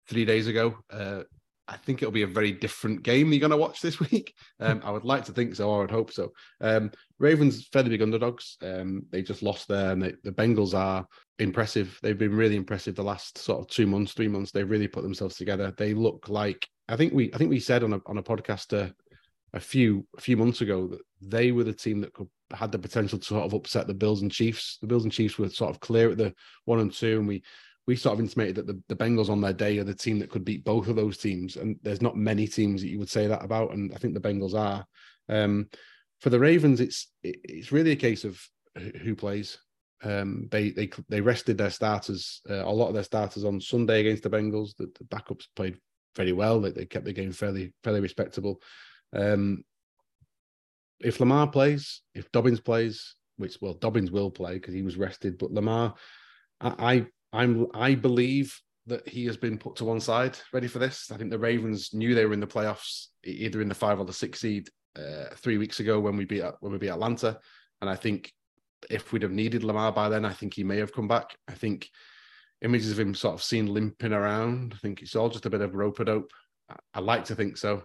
[0.08, 1.22] Three days ago, uh,
[1.70, 4.34] I think it'll be a very different game you're going to watch this week.
[4.60, 6.34] Um, I would like to think so, I'd hope so.
[6.60, 8.58] Um, Ravens fairly big underdogs.
[8.62, 11.06] Um, they just lost there, and they, the Bengals are
[11.38, 12.00] impressive.
[12.02, 14.52] They've been really impressive the last sort of two months, three months.
[14.52, 15.74] They've really put themselves together.
[15.78, 18.78] They look like I think we I think we said on a on a podcast
[18.78, 18.92] uh,
[19.54, 22.80] a few a few months ago that they were the team that could had the
[22.80, 24.80] potential to sort of upset the Bills and Chiefs.
[24.82, 26.34] The Bills and Chiefs were sort of clear at the
[26.66, 27.44] one and two, and we
[27.88, 30.30] we sort of intimated that the, the Bengals on their day are the team that
[30.30, 31.56] could beat both of those teams.
[31.56, 33.74] And there's not many teams that you would say that about.
[33.74, 34.86] And I think the Bengals are.
[35.28, 35.70] Um,
[36.20, 38.42] for the Ravens, it's it's really a case of
[39.02, 39.58] who plays.
[40.04, 44.02] Um, they they they rested their starters, uh, a lot of their starters on Sunday
[44.02, 44.76] against the Bengals.
[44.78, 45.78] The, the backups played
[46.16, 46.60] very well.
[46.60, 48.62] They, they kept the game fairly fairly respectable.
[49.14, 49.64] Um,
[51.00, 55.38] if Lamar plays, if Dobbins plays, which well Dobbins will play because he was rested,
[55.38, 55.96] but Lamar,
[56.62, 58.58] I, I'm I believe
[58.88, 61.12] that he has been put to one side, ready for this.
[61.12, 64.06] I think the Ravens knew they were in the playoffs, either in the five or
[64.06, 64.68] the six seed,
[64.98, 67.40] uh, three weeks ago when we beat when we beat Atlanta,
[67.82, 68.32] and I think
[68.90, 71.36] if we'd have needed Lamar by then, I think he may have come back.
[71.48, 71.90] I think
[72.62, 74.74] images of him sort of seen limping around.
[74.74, 76.32] I think it's all just a bit of rope a dope.
[76.70, 77.84] I, I like to think so.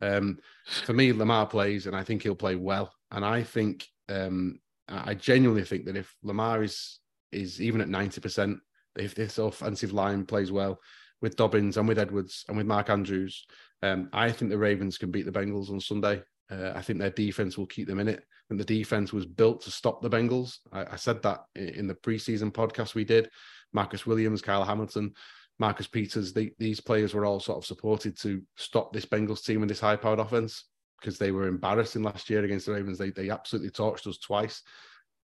[0.00, 0.38] Um,
[0.84, 2.92] for me, Lamar plays, and I think he'll play well.
[3.10, 7.00] And I think um, I genuinely think that if Lamar is
[7.32, 8.58] is even at ninety percent,
[8.98, 10.80] if this offensive line plays well
[11.20, 13.46] with Dobbins and with Edwards and with Mark Andrews,
[13.82, 16.22] um, I think the Ravens can beat the Bengals on Sunday.
[16.50, 18.24] Uh, I think their defense will keep them in it.
[18.50, 20.58] And the defense was built to stop the Bengals.
[20.72, 23.28] I, I said that in the preseason podcast we did.
[23.72, 25.12] Marcus Williams, Kyle Hamilton,
[25.58, 29.62] Marcus Peters, they, these players were all sort of supported to stop this Bengals team
[29.62, 30.64] and this high powered offense
[31.00, 32.98] because they were embarrassing last year against the Ravens.
[32.98, 34.62] They they absolutely torched us twice.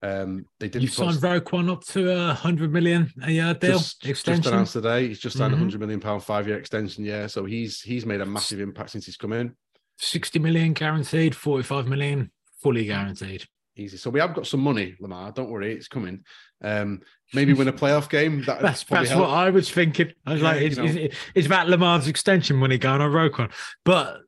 [0.03, 0.83] Um, they didn't.
[0.83, 4.43] You signed Roquan up to a hundred million a year deal just, extension.
[4.43, 5.09] Just announced today.
[5.09, 5.65] He's just signed a mm-hmm.
[5.65, 7.05] hundred million pound five year extension.
[7.05, 9.55] Yeah, so he's he's made a massive impact since he's come in.
[9.99, 12.31] Sixty million guaranteed, forty five million
[12.63, 13.45] fully guaranteed.
[13.77, 13.99] Easy.
[13.99, 15.33] So we have got some money, Lamar.
[15.33, 16.25] Don't worry, it's coming.
[16.63, 17.03] Um,
[17.35, 18.43] maybe win a playoff game.
[18.45, 20.13] That that's that's what I was thinking.
[20.27, 21.09] I was yeah, like, it's, you know.
[21.35, 23.53] it's, about Lamar's extension money going on Roquan,
[23.85, 24.23] but.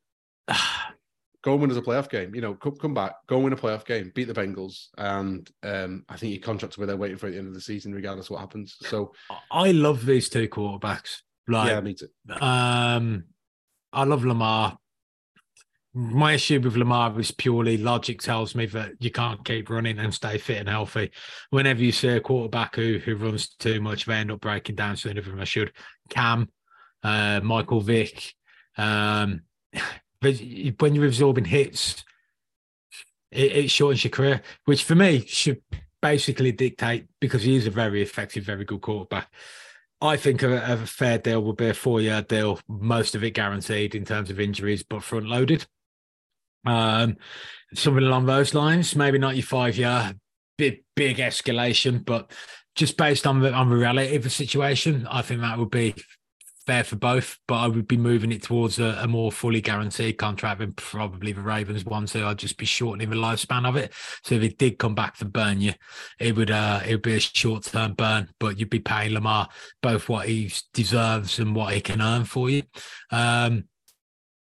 [1.43, 2.35] go and win as a playoff game.
[2.35, 5.49] You know, come, come back, go and win a playoff game, beat the Bengals, and
[5.63, 7.93] um, I think your contract's where they're waiting for at the end of the season,
[7.93, 8.77] regardless what happens.
[8.83, 9.13] So
[9.51, 11.19] I love these two quarterbacks.
[11.49, 12.09] Like, yeah, me too.
[12.41, 13.25] Um,
[13.93, 14.79] I love Lamar.
[15.95, 20.15] My issue with Lamar is purely logic tells me that you can't keep running and
[20.15, 21.11] stay fit and healthy.
[21.51, 24.97] Whenever you see a quarterback who who runs too much, they end up breaking down
[24.97, 25.73] sooner than they should.
[26.09, 26.49] Cam,
[27.03, 28.33] uh, Michael Vick,
[28.79, 29.43] um,
[30.23, 32.05] when you're absorbing hits,
[33.31, 35.63] it, it shortens your career, which for me should
[36.01, 39.33] basically dictate because he is a very effective, very good quarterback.
[40.01, 43.95] I think a, a fair deal would be a four-year deal, most of it guaranteed
[43.95, 45.67] in terms of injuries, but front-loaded.
[46.65, 47.17] Um,
[47.75, 48.97] something along those lines.
[48.97, 50.15] Maybe not your five-year
[50.59, 52.31] big big escalation, but
[52.75, 55.95] just based on the on the reality of the situation, I think that would be
[56.67, 60.19] fair for both, but I would be moving it towards a, a, more fully guaranteed
[60.19, 62.07] contract than probably the Ravens one.
[62.07, 63.93] So I'd just be shortening the lifespan of it.
[64.25, 65.75] So if it did come back to burn you,
[66.19, 69.49] it would uh it would be a short term burn, but you'd be paying Lamar
[69.83, 72.63] both what he deserves and what he can earn for you.
[73.11, 73.65] Um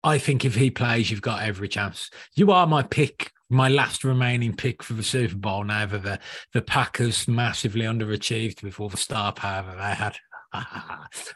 [0.03, 2.11] I think if he plays, you've got every chance.
[2.35, 6.21] You are my pick my last remaining pick for the Super Bowl now that the,
[6.53, 10.17] the Packers massively underachieved with all the star power that they had.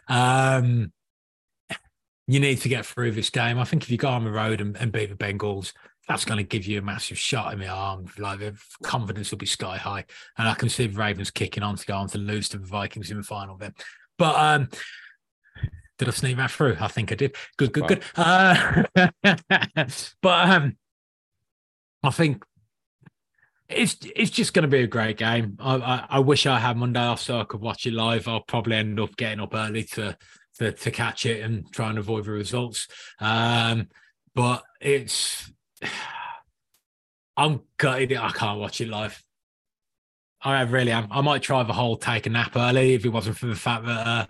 [0.09, 0.93] Um,
[2.27, 3.59] you need to get through this game.
[3.59, 5.73] I think if you go on the road and, and beat the Bengals,
[6.09, 8.07] that's going to give you a massive shot in the arm.
[8.19, 10.05] Like the confidence will be sky high,
[10.39, 12.67] and I can see the Ravens kicking on to go on to lose to the
[12.67, 13.57] Vikings in the final.
[13.57, 13.75] Then,
[14.19, 14.69] but um,
[15.99, 16.77] did I sneak that through?
[16.81, 17.37] I think I did.
[17.57, 17.89] Good, good, wow.
[17.89, 19.07] good.
[19.25, 19.87] Uh,
[20.23, 20.77] but um,
[22.03, 22.45] I think
[23.75, 25.57] it's it's just going to be a great game.
[25.61, 28.29] I, I, I wish I had Monday off so I could watch it live.
[28.29, 30.17] I'll probably end up getting up early to
[30.59, 32.89] to, to catch it and try and avoid the results.
[33.21, 33.89] Um,
[34.35, 35.53] but it's
[37.37, 38.13] I'm gutted.
[38.13, 39.21] I can't watch it live.
[40.41, 41.09] I really am.
[41.11, 43.87] I might try the whole take a nap early if it wasn't for the fact
[43.87, 44.27] that uh,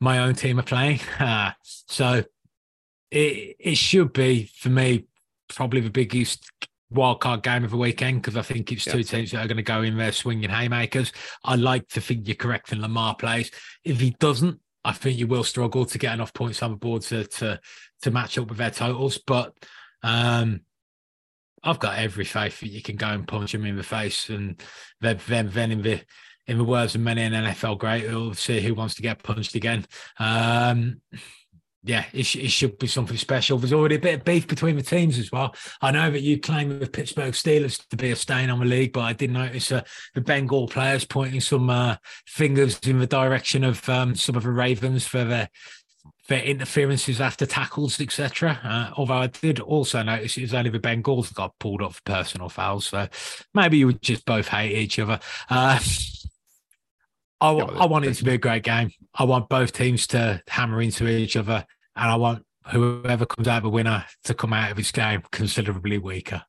[0.00, 1.00] my own team are playing.
[1.18, 2.24] Uh, so
[3.10, 5.06] it it should be for me
[5.48, 6.50] probably the biggest
[6.92, 9.62] wildcard game of the weekend because I think it's two teams that are going to
[9.62, 11.12] go in there swinging haymakers.
[11.44, 13.50] I like to think you're correct in Lamar plays.
[13.84, 17.02] If he doesn't, I think you will struggle to get enough points on the board
[17.02, 17.60] to to
[18.02, 19.18] to match up with their totals.
[19.18, 19.52] But
[20.02, 20.60] um,
[21.62, 24.62] I've got every faith that you can go and punch him in the face, and
[25.00, 26.00] then then, then in the
[26.46, 29.54] in the words of many an NFL great, we'll see who wants to get punched
[29.54, 29.84] again.
[30.18, 31.02] Um,
[31.84, 33.56] yeah, it, it, should be something special.
[33.56, 35.54] There's already a bit of beef between the teams as well.
[35.80, 38.92] I know that you claim the Pittsburgh Steelers to be a stain on the league,
[38.92, 39.82] but I did notice uh,
[40.14, 44.50] the Bengal players pointing some uh, fingers in the direction of um, some of the
[44.50, 45.48] Ravens for their
[46.28, 48.60] their interferences after tackles, etc.
[48.62, 51.96] Uh, although I did also notice it was only the Bengals that got pulled off
[51.96, 53.08] for personal fouls, so
[53.54, 55.20] maybe you would just both hate each other.
[57.40, 58.90] I, I want it to be a great game.
[59.14, 61.64] I want both teams to hammer into each other
[61.94, 65.22] and I want whoever comes out of the winner to come out of this game
[65.30, 66.42] considerably weaker.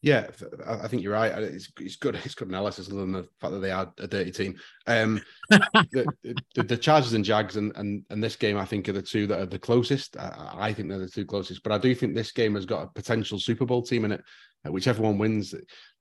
[0.00, 0.28] Yeah,
[0.64, 1.36] I think you're right.
[1.42, 2.14] It's, it's good.
[2.24, 4.56] It's good analysis, other than the fact that they are a dirty team.
[4.86, 5.20] Um,
[5.50, 6.06] the,
[6.54, 9.26] the, the, Chargers and Jags and, and and this game, I think, are the two
[9.26, 10.16] that are the closest.
[10.16, 11.64] I, I, think they're the two closest.
[11.64, 14.22] But I do think this game has got a potential Super Bowl team in it,
[14.66, 15.54] uh, whichever one wins.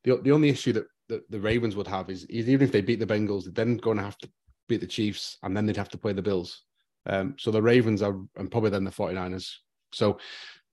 [0.03, 2.81] The the only issue that, that the Ravens would have is, is even if they
[2.81, 4.29] beat the Bengals, they're then going to have to
[4.67, 6.63] beat the Chiefs, and then they'd have to play the Bills.
[7.05, 9.49] Um, so the Ravens are, and probably then the 49ers.
[9.93, 10.19] So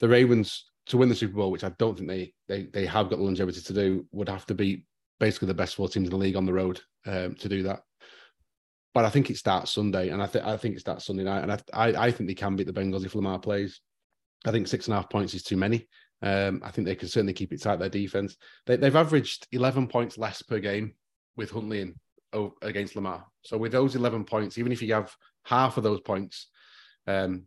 [0.01, 3.09] the Ravens to win the Super Bowl, which I don't think they they they have
[3.09, 4.87] got the longevity to do, would have to be
[5.20, 7.80] basically the best four teams in the league on the road um, to do that.
[8.93, 11.43] But I think it starts Sunday, and I think I think it starts Sunday night,
[11.43, 13.80] and I, I, I think they can beat the Bengals if Lamar plays.
[14.45, 15.89] I think six and a half points is too many.
[16.25, 17.79] Um, I think they can certainly keep it tight.
[17.79, 20.95] Their defense, they, have averaged eleven points less per game
[21.37, 21.95] with Huntley in,
[22.62, 23.27] against Lamar.
[23.43, 25.14] So with those eleven points, even if you have
[25.45, 26.49] half of those points
[27.07, 27.45] um,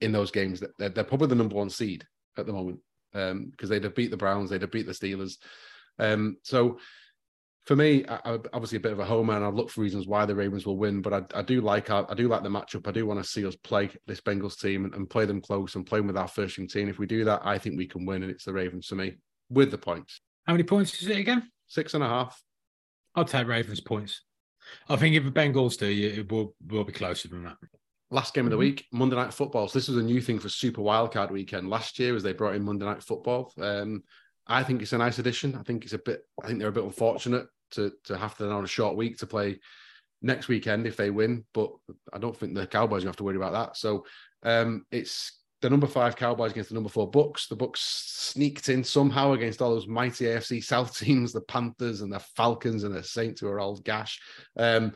[0.00, 0.62] in those games.
[0.78, 2.06] They're, they're probably the number one seed
[2.36, 2.80] at the moment.
[3.12, 5.36] because um, they'd have beat the Browns, they'd have beat the Steelers.
[5.98, 6.78] Um, so
[7.66, 10.06] for me, I, I, obviously a bit of a homer, and I've looked for reasons
[10.06, 11.02] why the Ravens will win.
[11.02, 12.86] But I, I do like our, I do like the matchup.
[12.86, 15.74] I do want to see us play this Bengals team and, and play them close
[15.74, 16.88] and play them with our first team.
[16.88, 19.16] If we do that, I think we can win, and it's the Ravens for me
[19.50, 20.20] with the points.
[20.46, 21.50] How many points is it again?
[21.66, 22.40] Six and a half.
[23.16, 24.22] I'll take Ravens points.
[24.88, 27.56] I think if the Bengals do, it will will be closer than that.
[28.12, 28.60] Last game of the mm-hmm.
[28.60, 29.66] week, Monday Night Football.
[29.66, 32.54] So this was a new thing for Super Wildcard Weekend last year, as they brought
[32.54, 33.52] in Monday Night Football.
[33.60, 34.04] Um,
[34.46, 35.56] I think it's a nice addition.
[35.56, 36.20] I think it's a bit.
[36.40, 39.26] I think they're a bit unfortunate to to have to on a short week to
[39.26, 39.58] play
[40.22, 41.44] next weekend if they win.
[41.52, 41.70] But
[42.12, 43.76] I don't think the Cowboys have to worry about that.
[43.76, 44.04] So
[44.42, 47.48] um, it's the number five Cowboys against the number four Bucs.
[47.48, 52.12] The Bucs sneaked in somehow against all those mighty AFC South teams, the Panthers and
[52.12, 54.20] the Falcons and the Saints, who are all gash.
[54.56, 54.92] Um,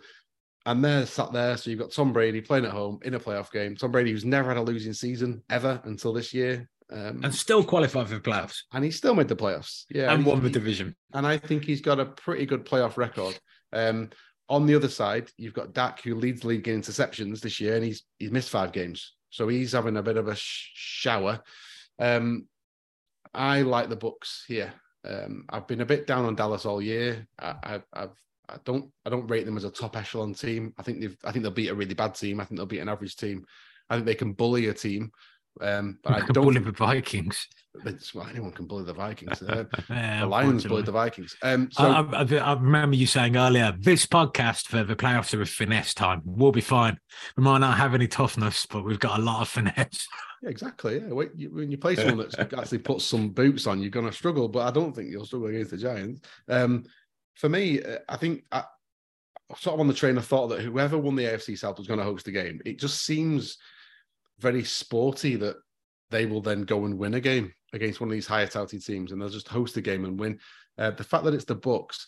[0.66, 1.56] and they're sat there.
[1.56, 3.76] So you've got Tom Brady playing at home in a playoff game.
[3.76, 6.68] Tom Brady, who's never had a losing season ever until this year.
[6.92, 8.62] Um, and still qualified for the playoffs.
[8.72, 9.84] And he still made the playoffs.
[9.90, 10.10] Yeah.
[10.10, 10.96] And, and won the division.
[11.14, 13.38] And I think he's got a pretty good playoff record.
[13.72, 14.10] Um,
[14.48, 17.76] on the other side, you've got Dak, who leads the league in interceptions this year,
[17.76, 19.14] and he's he's missed five games.
[19.30, 21.40] So he's having a bit of a sh- shower.
[22.00, 22.48] Um,
[23.32, 24.72] I like the Bucs here.
[25.04, 27.28] Um, I've been a bit down on Dallas all year.
[27.38, 30.74] I, I, I've I don't I don't rate them as a top echelon team.
[30.76, 32.40] I think they've I think they'll beat a really bad team.
[32.40, 33.44] I think they'll beat an average team.
[33.88, 35.12] I think they can bully a team.
[35.60, 37.46] Um, but I don't bully the Vikings.
[38.14, 39.42] Well, anyone can bully the Vikings.
[39.42, 41.36] Uh, yeah, the Lions bully the Vikings.
[41.42, 45.42] Um, so I, I, I, remember you saying earlier, this podcast for the playoffs are
[45.42, 46.22] a finesse time.
[46.24, 46.98] We'll be fine.
[47.36, 50.06] We might not have any toughness, but we've got a lot of finesse.
[50.42, 51.00] Yeah, exactly.
[51.00, 54.06] Yeah, when you, when you play someone that's actually put some boots on, you're going
[54.06, 54.48] to struggle.
[54.48, 56.22] But I don't think you'll struggle against the Giants.
[56.48, 56.84] Um,
[57.34, 58.64] for me, uh, I think I,
[59.56, 61.98] sort of on the train of thought that whoever won the AFC South was going
[61.98, 62.58] to host the game.
[62.64, 63.58] It just seems
[64.40, 65.56] very sporty that
[66.10, 69.12] they will then go and win a game against one of these higher touted teams
[69.12, 70.38] and they'll just host a game and win.
[70.78, 72.06] Uh, the fact that it's the Bucs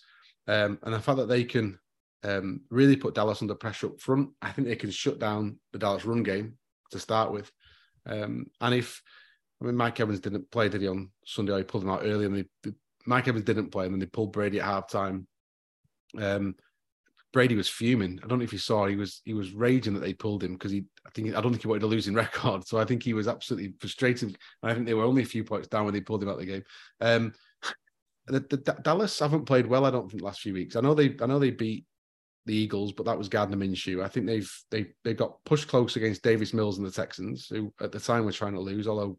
[0.49, 1.79] um, and the fact that they can
[2.25, 5.79] um, really put Dallas under pressure up front, I think they can shut down the
[5.79, 6.59] Dallas run game
[6.91, 7.51] to start with.
[8.07, 9.03] Um, and if
[9.61, 11.57] I mean Mike Evans didn't play, did he on Sunday?
[11.59, 12.73] He pulled him out early, and they,
[13.07, 15.27] Mike Evans didn't play, and then they pulled Brady at halftime.
[16.19, 16.55] Um,
[17.33, 18.21] Brady was fuming.
[18.23, 18.87] I don't know if you saw.
[18.87, 20.85] He was he was raging that they pulled him because he.
[21.07, 22.67] I think I don't think he wanted a losing record.
[22.67, 24.37] So I think he was absolutely frustrated.
[24.63, 26.41] I think they were only a few points down when they pulled him out of
[26.41, 26.65] the game.
[27.01, 27.33] Um,
[28.27, 29.85] the, the, the, Dallas haven't played well.
[29.85, 30.77] I don't think last few weeks.
[30.77, 31.87] I know they I know they beat
[32.47, 34.05] the Eagles, but that was Gardner Minshew.
[34.05, 37.73] I think they've they they got pushed close against Davis Mills and the Texans, who
[37.81, 38.87] at the time were trying to lose.
[38.87, 39.19] Although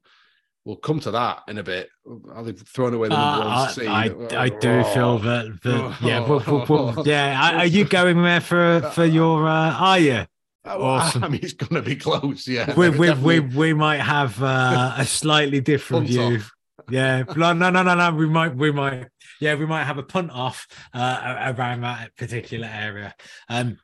[0.65, 1.89] we'll come to that in a bit.
[2.33, 3.87] I've throwing away the number uh, one seed.
[3.87, 4.83] I, I, I do oh.
[4.83, 7.59] feel that, that yeah, but, but, but, yeah.
[7.59, 9.47] Are you going there for for your?
[9.47, 10.25] Uh, are you?
[10.65, 11.23] Awesome.
[11.23, 12.47] I mean, it's going to be close.
[12.47, 16.37] Yeah, we we we, we might have uh, a slightly different view.
[16.37, 16.51] Off.
[16.89, 18.11] Yeah, no, no, no, no.
[18.11, 19.07] We might, we might,
[19.39, 23.15] yeah, we might have a punt off uh, around that particular area.
[23.47, 23.77] Um,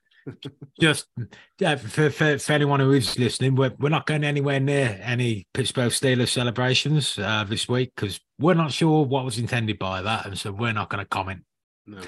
[0.79, 1.07] just
[1.59, 5.47] yeah, for, for, for, anyone who is listening, we're, we're not going anywhere near any
[5.53, 10.25] Pittsburgh Steelers celebrations uh, this week because we're not sure what was intended by that,
[10.25, 11.43] and so we're not going to comment.
[11.85, 12.01] No.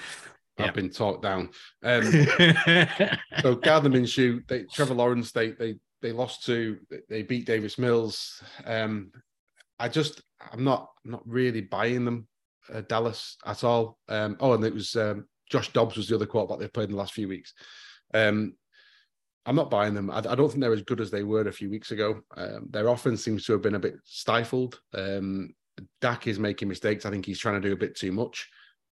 [0.59, 1.49] I've been talked down.
[1.84, 2.03] Um,
[3.41, 6.78] so Gardner Minshew, they, Trevor Lawrence, they they they lost to,
[7.09, 8.41] they beat Davis Mills.
[8.65, 9.11] Um,
[9.80, 12.28] I just, I'm not, I'm not really buying them,
[12.74, 13.97] uh, Dallas at all.
[14.09, 16.91] Um, oh, and it was um, Josh Dobbs was the other quarterback they've played in
[16.91, 17.53] the last few weeks.
[18.14, 18.55] Um,
[19.45, 20.09] I'm not buying them.
[20.12, 22.22] I, I, don't think they're as good as they were a few weeks ago.
[22.38, 24.80] Um, their offense seems to have been a bit stifled.
[24.93, 25.55] Um,
[25.99, 27.05] Dak is making mistakes.
[27.05, 28.47] I think he's trying to do a bit too much.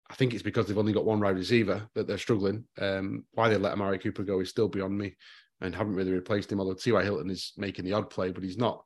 [0.10, 2.66] I think it's because they've only got one wide receiver that they're struggling.
[2.80, 5.16] Um, why they let Amari Cooper go is still beyond me,
[5.62, 6.60] and haven't really replaced him.
[6.60, 7.04] Although T.Y.
[7.04, 8.84] Hilton is making the odd play, but he's not.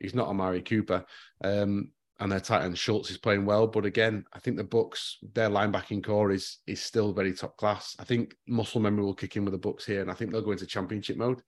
[0.00, 1.04] He's not Amari Cooper.
[1.44, 3.66] Um, and their tight end Schultz is playing well.
[3.66, 7.96] But again, I think the Bucs, their linebacking core is is still very top class.
[7.98, 10.42] I think muscle memory will kick in with the Bucs here, and I think they'll
[10.42, 11.42] go into championship mode.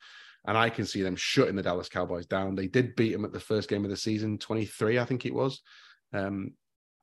[0.47, 2.55] And I can see them shutting the Dallas Cowboys down.
[2.55, 5.35] They did beat them at the first game of the season, 23, I think it
[5.35, 5.61] was.
[6.13, 6.53] Um,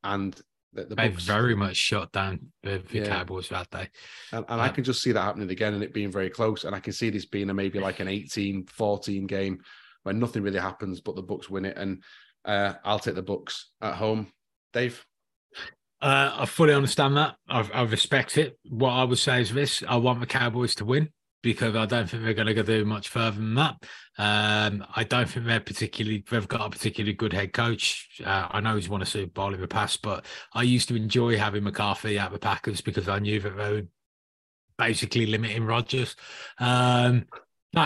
[0.01, 0.33] and
[0.71, 3.07] the, the Bucs, very much shut down the, the yeah.
[3.07, 3.89] Cowboys that day.
[4.31, 6.63] And, and I can just see that happening again and it being very close.
[6.63, 9.59] And I can see this being a maybe like an 18 14 game
[10.03, 11.77] where nothing really happens, but the Bucs win it.
[11.77, 12.01] And
[12.45, 14.31] uh, I'll take the Bucs at home.
[14.73, 15.05] Dave?
[16.01, 17.35] Uh, I fully understand that.
[17.47, 18.57] I, I, respect it.
[18.69, 21.09] What I would say is this: I want the Cowboys to win
[21.41, 23.75] because I don't think they're going to go do much further than that.
[24.17, 28.21] Um, I don't think they're particularly they've got a particularly good head coach.
[28.25, 30.95] Uh, I know he's won a Super Bowl in the past, but I used to
[30.95, 33.87] enjoy having McCarthy at the Packers because I knew that they were
[34.77, 36.15] basically limiting Rodgers.
[36.59, 37.25] Um,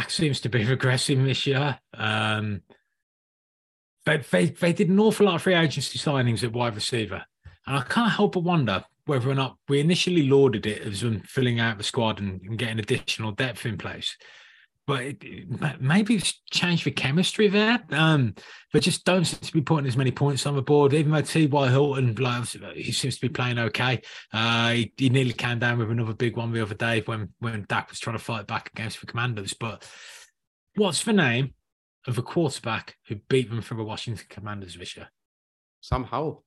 [0.07, 1.79] seems to be regressing this year.
[1.93, 2.61] Um,
[4.07, 7.25] but they, they did an awful lot of free agency signings at wide receiver.
[7.65, 11.19] And I can't help but wonder whether or not we initially lauded it as them
[11.25, 14.15] filling out the squad and, and getting additional depth in place.
[14.85, 17.83] But it, maybe it's changed the chemistry there.
[17.91, 18.35] Um,
[18.71, 21.19] but just don't seem to be putting as many points on the board, even though
[21.19, 21.69] T.Y.
[21.69, 22.45] Hilton, like,
[22.75, 24.01] he seems to be playing okay.
[24.31, 27.65] Uh, he, he, nearly came down with another big one the other day when, when
[27.67, 29.53] Dak was trying to fight back against the Commanders.
[29.53, 29.85] But
[30.75, 31.55] what's the name
[32.07, 35.09] of a quarterback who beat them for a Washington Commanders this year?
[35.81, 36.43] Sam Howell.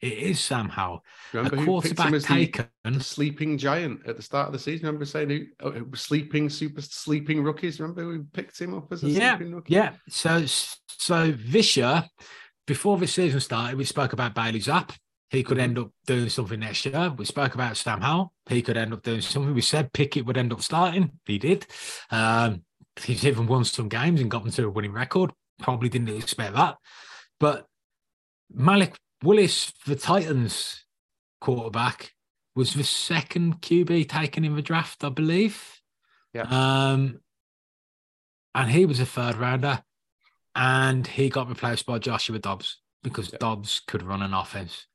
[0.00, 1.02] It is Sam Howell.
[1.32, 2.68] Remember a quarterback taken.
[2.84, 4.86] The, sleeping giant at the start of the season.
[4.86, 7.80] Remember saying who oh, sleeping super sleeping rookies.
[7.80, 9.74] Remember we picked him up as a yeah, sleeping rookie?
[9.74, 9.94] Yeah.
[10.08, 12.04] So so this year,
[12.66, 14.96] before the season started, we spoke about Bailey Zappe.
[15.30, 17.12] He could end up doing something next year.
[17.16, 18.32] We spoke about Sam Howell.
[18.48, 19.52] He could end up doing something.
[19.52, 21.10] We said Pickett would end up starting.
[21.26, 21.66] He did.
[22.10, 22.62] Um,
[23.04, 25.32] he's even won some games and got them to a winning record.
[25.60, 26.76] Probably didn't expect that.
[27.40, 27.66] But
[28.52, 30.84] Malik Willis, the Titans
[31.40, 32.12] quarterback,
[32.54, 35.80] was the second QB taken in the draft, I believe.
[36.34, 36.42] Yeah.
[36.42, 37.20] Um,
[38.54, 39.82] and he was a third rounder,
[40.54, 43.38] and he got replaced by Joshua Dobbs because yeah.
[43.38, 44.86] Dobbs could run an offense.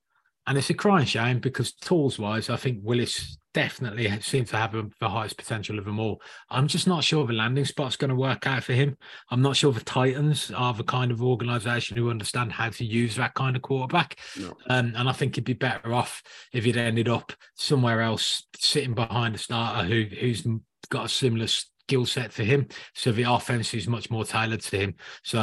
[0.45, 4.75] And it's a crying shame because tools wise, I think Willis definitely seems to have
[4.99, 6.21] the highest potential of them all.
[6.49, 8.97] I'm just not sure the landing spot's going to work out for him.
[9.29, 13.15] I'm not sure the Titans are the kind of organization who understand how to use
[13.15, 14.19] that kind of quarterback.
[14.39, 14.53] No.
[14.69, 16.21] Um, and I think he'd be better off
[16.51, 20.45] if he'd ended up somewhere else, sitting behind a starter who who's
[20.89, 22.67] got a similar skill set for him.
[22.95, 24.95] So the offense is much more tailored to him.
[25.23, 25.39] So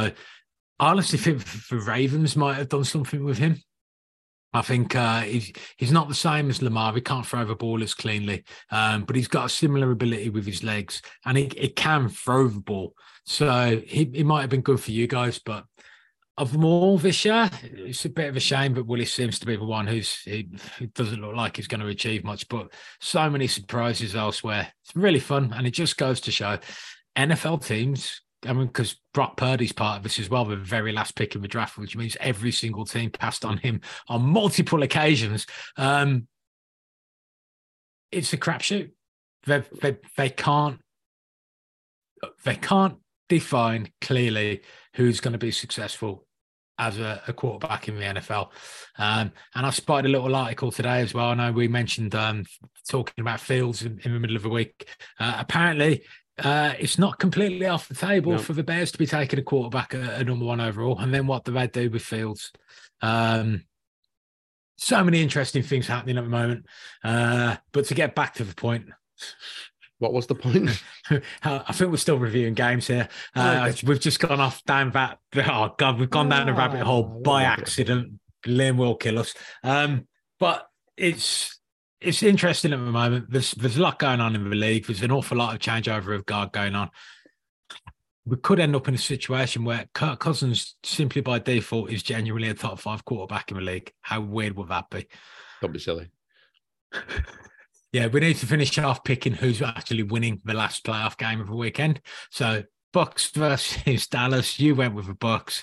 [0.79, 3.61] I honestly think the Ravens might have done something with him.
[4.53, 6.93] I think uh, he's he's not the same as Lamar.
[6.93, 10.45] He can't throw the ball as cleanly, um, but he's got a similar ability with
[10.45, 12.93] his legs, and he, he can throw the ball.
[13.25, 15.65] So he, he might have been good for you guys, but
[16.37, 18.73] of them all this year, it's a bit of a shame.
[18.73, 20.49] But Willis seems to be the one who's he,
[20.79, 22.47] he doesn't look like he's going to achieve much.
[22.49, 24.73] But so many surprises elsewhere.
[24.83, 26.59] It's really fun, and it just goes to show
[27.17, 31.15] NFL teams I mean, because Brock Purdy's part of this as well, the very last
[31.15, 35.45] pick in the draft, which means every single team passed on him on multiple occasions.
[35.77, 36.27] Um,
[38.11, 38.91] it's a crapshoot.
[39.45, 40.79] They, they, they can't
[42.43, 42.97] they can't
[43.29, 44.61] define clearly
[44.95, 46.27] who's going to be successful
[46.77, 48.49] as a, a, quarterback in the NFL.
[48.97, 51.27] Um, and I spotted a little article today as well.
[51.27, 52.43] I know we mentioned um,
[52.89, 54.87] talking about Fields in, in, the middle of the week.
[55.19, 56.03] Uh, apparently,
[56.43, 58.37] uh, it's not completely off the table no.
[58.37, 60.97] for the Bears to be taking a quarterback a, a, number one overall.
[60.99, 62.51] And then what do they do with Fields?
[63.01, 63.65] Um,
[64.77, 66.65] so many interesting things happening at the moment.
[67.03, 68.85] Uh, but to get back to the point,
[69.99, 70.71] what was the point?
[71.43, 73.07] I think we're still reviewing games here.
[73.35, 75.19] Uh, we've just gone off down that.
[75.35, 78.13] Oh God, we've gone down a rabbit hole ah, by accident.
[78.47, 79.35] Liam will kill us.
[79.63, 80.07] Um,
[80.39, 80.67] but
[80.97, 81.60] it's
[82.01, 83.29] it's interesting at the moment.
[83.29, 84.87] There's there's a lot going on in the league.
[84.87, 86.89] There's an awful lot of changeover of guard going on.
[88.25, 92.49] We could end up in a situation where Kirk Cousins, simply by default, is genuinely
[92.49, 93.91] a top five quarterback in the league.
[94.01, 95.07] How weird would that be?
[95.61, 96.09] Don't be silly.
[97.91, 101.47] yeah, we need to finish off picking who's actually winning the last playoff game of
[101.47, 102.01] the weekend.
[102.29, 104.59] So Bucs versus Dallas.
[104.59, 105.61] You went with the Bucs.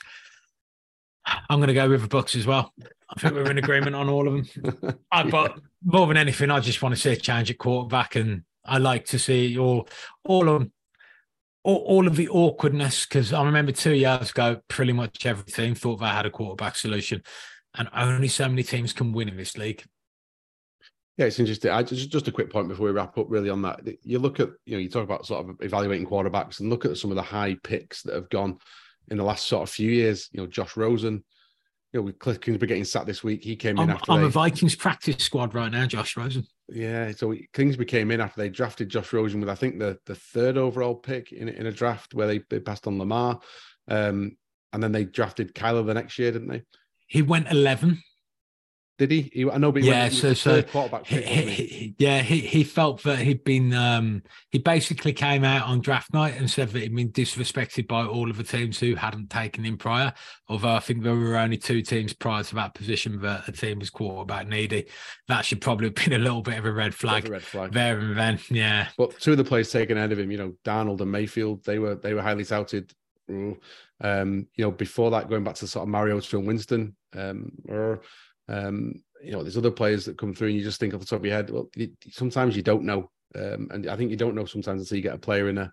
[1.48, 2.72] I'm going to go with the Bucs as well.
[3.10, 4.98] I think we're in agreement on all of them.
[5.12, 8.42] I, but more than anything, I just want to see a change at quarterback, and
[8.64, 9.88] I like to see all
[10.24, 10.68] all of
[11.64, 15.74] all, all of the awkwardness because I remember two years ago, pretty much every team
[15.74, 17.22] thought they had a quarterback solution,
[17.76, 19.84] and only so many teams can win in this league.
[21.16, 21.72] Yeah, it's interesting.
[21.72, 23.26] I just just a quick point before we wrap up.
[23.28, 26.60] Really on that, you look at you know you talk about sort of evaluating quarterbacks
[26.60, 28.58] and look at some of the high picks that have gone
[29.10, 30.28] in the last sort of few years.
[30.32, 31.24] You know, Josh Rosen,
[31.92, 34.20] you know, with Cliff Kingsbury getting sat this week, he came in I'm, after I'm
[34.20, 36.46] they, a Vikings practice squad right now, Josh Rosen.
[36.68, 40.14] Yeah, so Kingsbury came in after they drafted Josh Rosen with I think the the
[40.14, 43.40] third overall pick in in a draft where they, they passed on Lamar,
[43.88, 44.36] um,
[44.72, 46.62] and then they drafted Kyler the next year, didn't they?
[47.06, 48.02] He went eleven.
[48.98, 49.30] Did he?
[49.32, 50.08] he I know, but yeah.
[50.08, 55.12] so, so quarterback he, he, yeah, he he felt that he'd been um he basically
[55.12, 58.42] came out on draft night and said that he'd been disrespected by all of the
[58.42, 60.12] teams who hadn't taken him prior.
[60.48, 63.78] Although I think there were only two teams prior to that position that a team
[63.78, 64.86] was quarterback needy.
[65.28, 67.28] That should probably have been a little bit of a red flag.
[67.28, 68.40] A red flag there and then.
[68.50, 68.88] Yeah.
[68.98, 71.78] But two of the players taken ahead of him, you know, Darnold and Mayfield, they
[71.78, 72.92] were they were highly touted.
[73.28, 78.00] Um, you know, before that, going back to sort of Mario's Phil Winston, um, or
[78.48, 81.06] um, you know, there's other players that come through, and you just think off the
[81.06, 81.50] top of your head.
[81.50, 81.68] Well,
[82.10, 85.14] sometimes you don't know, um, and I think you don't know sometimes until you get
[85.14, 85.72] a player in a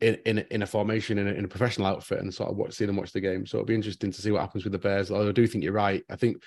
[0.00, 2.74] in in, in a formation in a, in a professional outfit and sort of watch
[2.74, 3.46] see them watch the game.
[3.46, 5.10] So it'll be interesting to see what happens with the Bears.
[5.10, 6.02] Although I do think you're right.
[6.10, 6.42] I think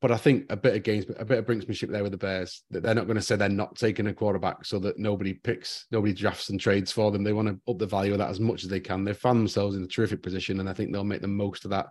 [0.00, 2.62] but I think a bit of games, a bit of brinksmanship there with the Bears
[2.70, 5.86] that they're not going to say they're not taking a quarterback so that nobody picks,
[5.90, 7.22] nobody drafts and trades for them.
[7.22, 9.04] They want to up the value of that as much as they can.
[9.04, 11.70] They've found themselves in a terrific position, and I think they'll make the most of
[11.72, 11.88] that.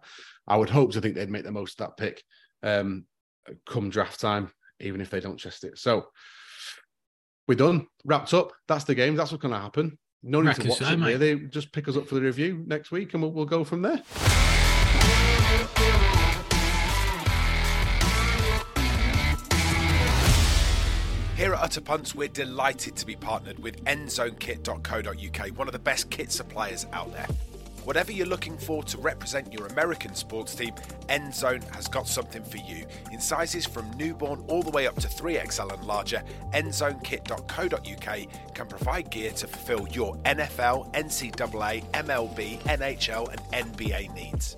[0.47, 2.23] I would hope to think they'd make the most of that pick
[2.63, 3.05] um,
[3.65, 5.77] come draft time, even if they don't chest it.
[5.77, 6.07] So
[7.47, 8.51] we're done, wrapped up.
[8.67, 9.15] That's the game.
[9.15, 9.97] That's what's going to happen.
[10.21, 10.99] No need to watch it.
[10.99, 11.17] Here.
[11.17, 13.81] They just pick us up for the review next week, and we'll, we'll go from
[13.81, 14.01] there.
[21.39, 26.09] Here at Utter Punts, we're delighted to be partnered with endzonekit.co.uk, one of the best
[26.09, 27.27] kit suppliers out there.
[27.85, 30.73] Whatever you're looking for to represent your American sports team,
[31.07, 32.85] Endzone has got something for you.
[33.11, 36.21] In sizes from newborn all the way up to 3XL and larger,
[36.53, 43.41] endzonekit.co.uk can provide gear to fulfill your NFL, NCAA, MLB, NHL, and
[43.75, 44.55] NBA needs.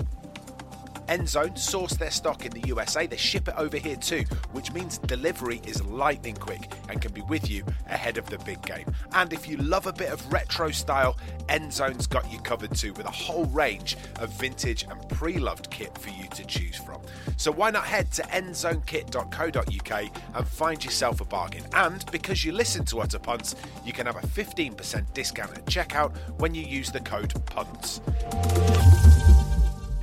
[1.12, 4.98] Endzone source their stock in the USA, they ship it over here too, which means
[4.98, 8.90] delivery is lightning quick and can be with you ahead of the big game.
[9.12, 11.18] And if you love a bit of retro style,
[11.50, 15.98] Endzone's got you covered too with a whole range of vintage and pre loved kit
[15.98, 17.02] for you to choose from.
[17.36, 21.66] So why not head to endzonekit.co.uk and find yourself a bargain?
[21.74, 26.16] And because you listen to Utter Punts, you can have a 15% discount at checkout
[26.40, 28.00] when you use the code PUNTS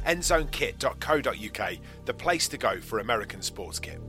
[0.09, 1.73] endzonekit.co.uk,
[2.07, 4.01] the place to go for American sports kit.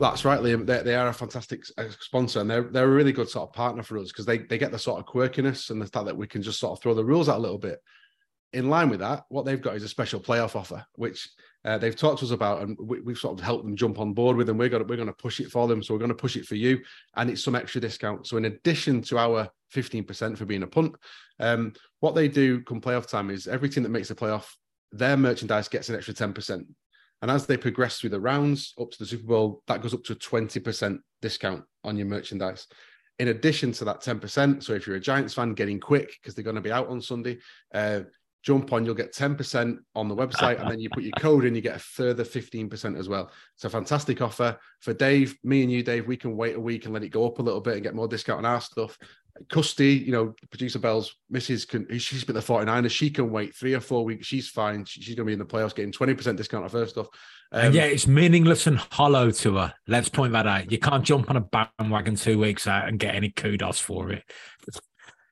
[0.00, 0.66] That's right, Liam.
[0.66, 3.54] They, they are a fantastic uh, sponsor, and they're they're a really good sort of
[3.54, 6.16] partner for us because they they get the sort of quirkiness and the fact that
[6.16, 7.78] we can just sort of throw the rules out a little bit.
[8.52, 11.28] In line with that, what they've got is a special playoff offer, which
[11.64, 14.12] uh, they've talked to us about, and we, have sort of helped them jump on
[14.12, 15.82] board with, and we're going we're going to push it for them.
[15.82, 16.80] So we're going to push it for you,
[17.16, 18.26] and it's some extra discount.
[18.26, 20.96] So in addition to our fifteen percent for being a punt,
[21.38, 24.46] um, what they do come playoff time is everything that makes the playoff
[24.94, 26.66] their merchandise gets an extra 10%.
[27.22, 30.04] And as they progress through the rounds up to the Super Bowl, that goes up
[30.04, 32.66] to a 20% discount on your merchandise.
[33.18, 36.44] In addition to that 10%, so if you're a Giants fan getting quick because they're
[36.44, 37.38] going to be out on Sunday,
[37.72, 38.00] uh,
[38.44, 41.54] jump on, you'll get 10% on the website, and then you put your code in,
[41.54, 43.30] you get a further 15% as well.
[43.54, 46.06] It's a fantastic offer for Dave, me and you, Dave.
[46.06, 47.94] We can wait a week and let it go up a little bit and get
[47.94, 48.98] more discount on our stuff.
[49.48, 52.90] Custy, you know, producer Bell's missus can she's been the 49ers.
[52.92, 54.28] She can wait three or four weeks.
[54.28, 54.84] She's fine.
[54.84, 57.08] she's gonna be in the playoffs getting 20% discount off her stuff.
[57.50, 59.74] Um, yeah, it's meaningless and hollow to her.
[59.88, 60.70] Let's point that out.
[60.70, 64.22] You can't jump on a bandwagon two weeks out and get any kudos for it.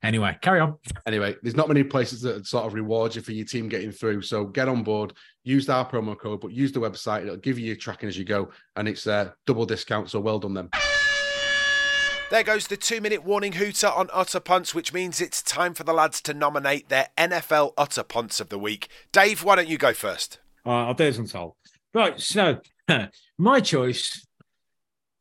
[0.03, 0.77] Anyway, carry on.
[1.05, 4.21] Anyway, there's not many places that sort of reward you for your team getting through.
[4.21, 7.21] So get on board, use our promo code, but use the website.
[7.23, 10.09] It'll give you your tracking as you go, and it's a uh, double discount.
[10.09, 10.69] So well done them.
[12.29, 15.83] There goes the two minute warning hooter on Utter Punts, which means it's time for
[15.85, 18.89] the lads to nominate their NFL Utter Punts of the week.
[19.11, 20.39] Dave, why don't you go first?
[20.65, 21.53] I'll do as I'm told.
[21.93, 22.59] Right, so
[23.37, 24.25] my choice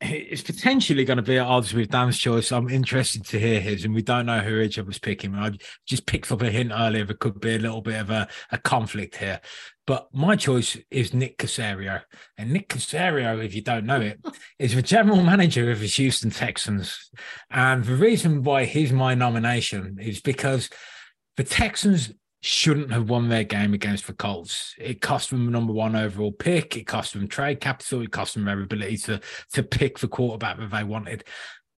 [0.03, 2.51] is potentially going to be at odds with Dan's choice.
[2.51, 5.35] I'm interested to hear his, and we don't know who each of us picking.
[5.35, 5.53] I
[5.87, 7.05] just picked up a hint earlier.
[7.05, 9.41] There could be a little bit of a, a conflict here.
[9.87, 12.03] But my choice is Nick Caserio.
[12.37, 14.21] And Nick Caserio, if you don't know it,
[14.59, 17.11] is the general manager of the Houston Texans.
[17.51, 20.69] And the reason why he's my nomination is because
[21.37, 24.74] the Texans shouldn't have won their game against the Colts.
[24.76, 26.76] It cost them the number one overall pick.
[26.76, 28.03] It cost them trade capital.
[28.03, 29.20] It cost them their ability to,
[29.53, 31.24] to pick the quarterback that they wanted.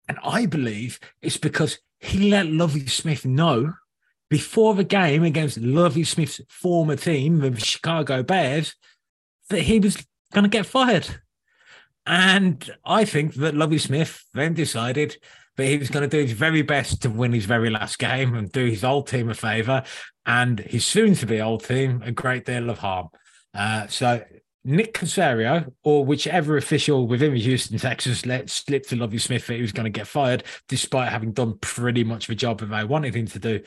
[0.07, 3.74] And I believe it's because he let Lovie Smith know
[4.30, 8.76] before the game against Lovie Smith's former team, the Chicago Bears,
[9.49, 9.97] that he was
[10.34, 11.07] going to get fired.
[12.05, 15.18] And I think that Lovie Smith then decided
[15.58, 18.36] that he was going to do his very best to win his very last game
[18.36, 19.84] and do his old team a favour
[20.26, 23.10] and his soon to be old team a great deal of harm.
[23.54, 24.24] Uh, so
[24.66, 29.56] Nick Caserio, or whichever official within the Houston Texans let slip to Lovie Smith that
[29.56, 32.84] he was going to get fired, despite having done pretty much the job that they
[32.86, 33.60] wanted him to do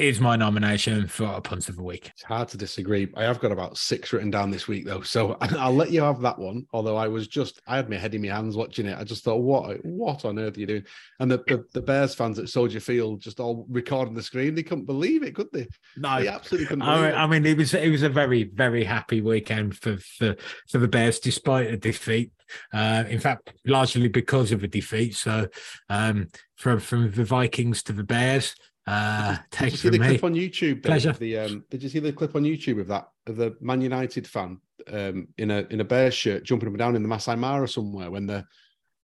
[0.00, 2.08] is my nomination for a punt of the week.
[2.08, 3.08] It's hard to disagree.
[3.14, 6.20] I have got about six written down this week though, so I'll let you have
[6.22, 6.66] that one.
[6.72, 8.98] Although I was just, I had my head in my hands watching it.
[8.98, 10.84] I just thought, what, what on earth are you doing?
[11.18, 14.54] And the the, the Bears fans at Soldier Field just all recording the screen.
[14.54, 15.66] They couldn't believe it, could they?
[15.96, 16.82] No, they absolutely couldn't.
[16.82, 20.36] I mean, I mean, it was it was a very very happy weekend for for
[20.68, 22.32] for the Bears, despite a defeat.
[22.72, 25.14] Uh, in fact, largely because of a defeat.
[25.14, 25.46] So,
[25.88, 28.54] um, from from the Vikings to the Bears.
[28.86, 30.06] Uh, did you see the me.
[30.06, 30.82] clip on YouTube?
[30.82, 31.12] Pleasure.
[31.12, 34.26] The um, did you see the clip on YouTube of that of the Man United
[34.26, 34.60] fan
[34.90, 37.68] um, in a in a Bears shirt jumping up and down in the Masai Mara
[37.68, 38.44] somewhere when the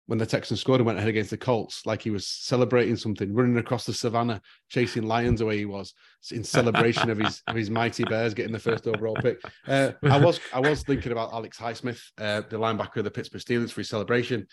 [0.09, 3.31] when the Texans scored and went ahead against the Colts, like he was celebrating something,
[3.31, 5.59] running across the savannah, chasing lions away.
[5.59, 5.93] He was
[6.31, 9.39] in celebration of his of his mighty Bears getting the first overall pick.
[9.67, 13.41] Uh, I was I was thinking about Alex Highsmith, uh, the linebacker of the Pittsburgh
[13.41, 14.47] Steelers, for his celebration.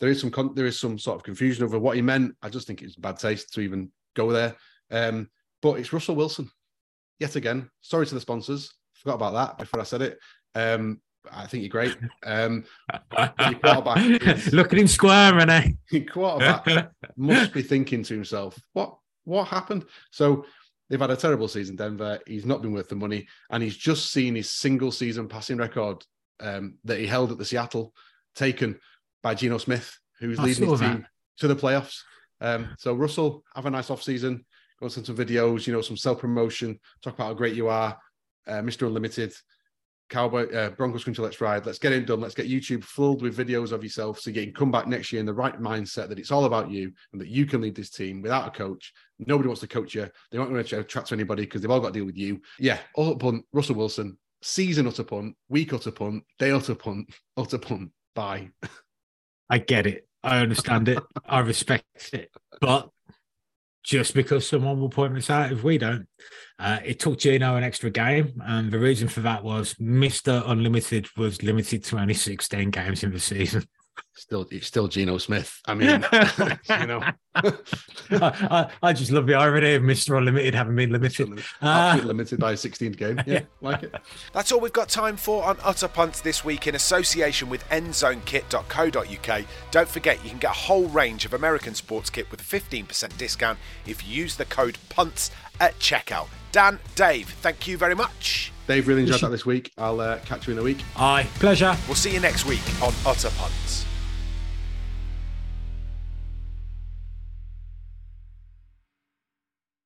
[0.00, 2.34] There is some con- there is some sort of confusion over what he meant.
[2.40, 4.56] I just think it's bad taste to even go there.
[4.90, 5.28] Um,
[5.60, 6.50] but it's Russell Wilson
[7.18, 7.70] yet again.
[7.80, 10.18] Sorry to the sponsors, forgot about that before I said it.
[10.54, 11.00] Um,
[11.30, 11.96] I think you're great.
[12.26, 12.64] Um,
[13.10, 16.00] quarterback is, Look at him squirming, eh?
[16.12, 18.96] quarterback must be thinking to himself, "What?
[19.24, 20.44] What happened?" So
[20.90, 21.76] they've had a terrible season.
[21.76, 22.18] Denver.
[22.26, 26.04] He's not been worth the money, and he's just seen his single season passing record
[26.40, 27.94] um, that he held at the Seattle
[28.34, 28.78] taken
[29.22, 31.08] by Geno Smith, who's I leading his team that.
[31.38, 32.00] to the playoffs.
[32.42, 34.44] Um, so Russell, have a nice off season.
[34.80, 36.78] Go send some videos, you know, some self promotion.
[37.02, 37.96] Talk about how great you are,
[38.46, 38.86] uh, Mr.
[38.86, 39.32] Unlimited.
[40.10, 41.64] Cowboy uh, Broncos Country Let's Ride.
[41.64, 42.20] Let's get it done.
[42.20, 45.20] Let's get YouTube filled with videos of yourself so you can come back next year
[45.20, 47.88] in the right mindset that it's all about you and that you can lead this
[47.88, 48.92] team without a coach.
[49.18, 50.06] Nobody wants to coach you.
[50.30, 52.42] They aren't going to attract to anybody because they've all got to deal with you.
[52.58, 53.46] Yeah, all punt.
[53.54, 57.90] Russell Wilson, season utter punt, week utter punt, day utter punt, utter punt.
[58.14, 58.50] Bye.
[59.48, 60.06] I get it.
[60.22, 61.02] I understand it.
[61.26, 62.30] I respect it.
[62.60, 62.88] But
[63.82, 66.06] just because someone will point this out if we don't.
[66.58, 70.42] Uh, it took Geno an extra game, and the reason for that was Mr.
[70.48, 73.64] Unlimited was limited to only 16 games in the season.
[74.14, 75.60] Still, it's still Geno Smith.
[75.66, 75.88] I mean,
[76.80, 77.02] you know,
[77.34, 77.52] I,
[78.10, 80.16] I, I, just love the irony of Mr.
[80.16, 81.42] Unlimited having been limited.
[81.60, 83.16] Uh, limited by a 16th game.
[83.26, 83.94] Yeah, yeah, like it.
[84.32, 89.44] That's all we've got time for on Utter Punts this week in association with endzonekit.co.uk.
[89.70, 93.16] Don't forget, you can get a whole range of American sports kit with a 15%
[93.16, 96.28] discount if you use the code PUNTS at checkout.
[96.52, 98.52] Dan, Dave, thank you very much.
[98.72, 99.70] Dave, really enjoyed that this week.
[99.76, 100.82] I'll uh, catch you in a week.
[100.96, 101.76] Aye, pleasure.
[101.86, 103.91] We'll see you next week on Utter Punts.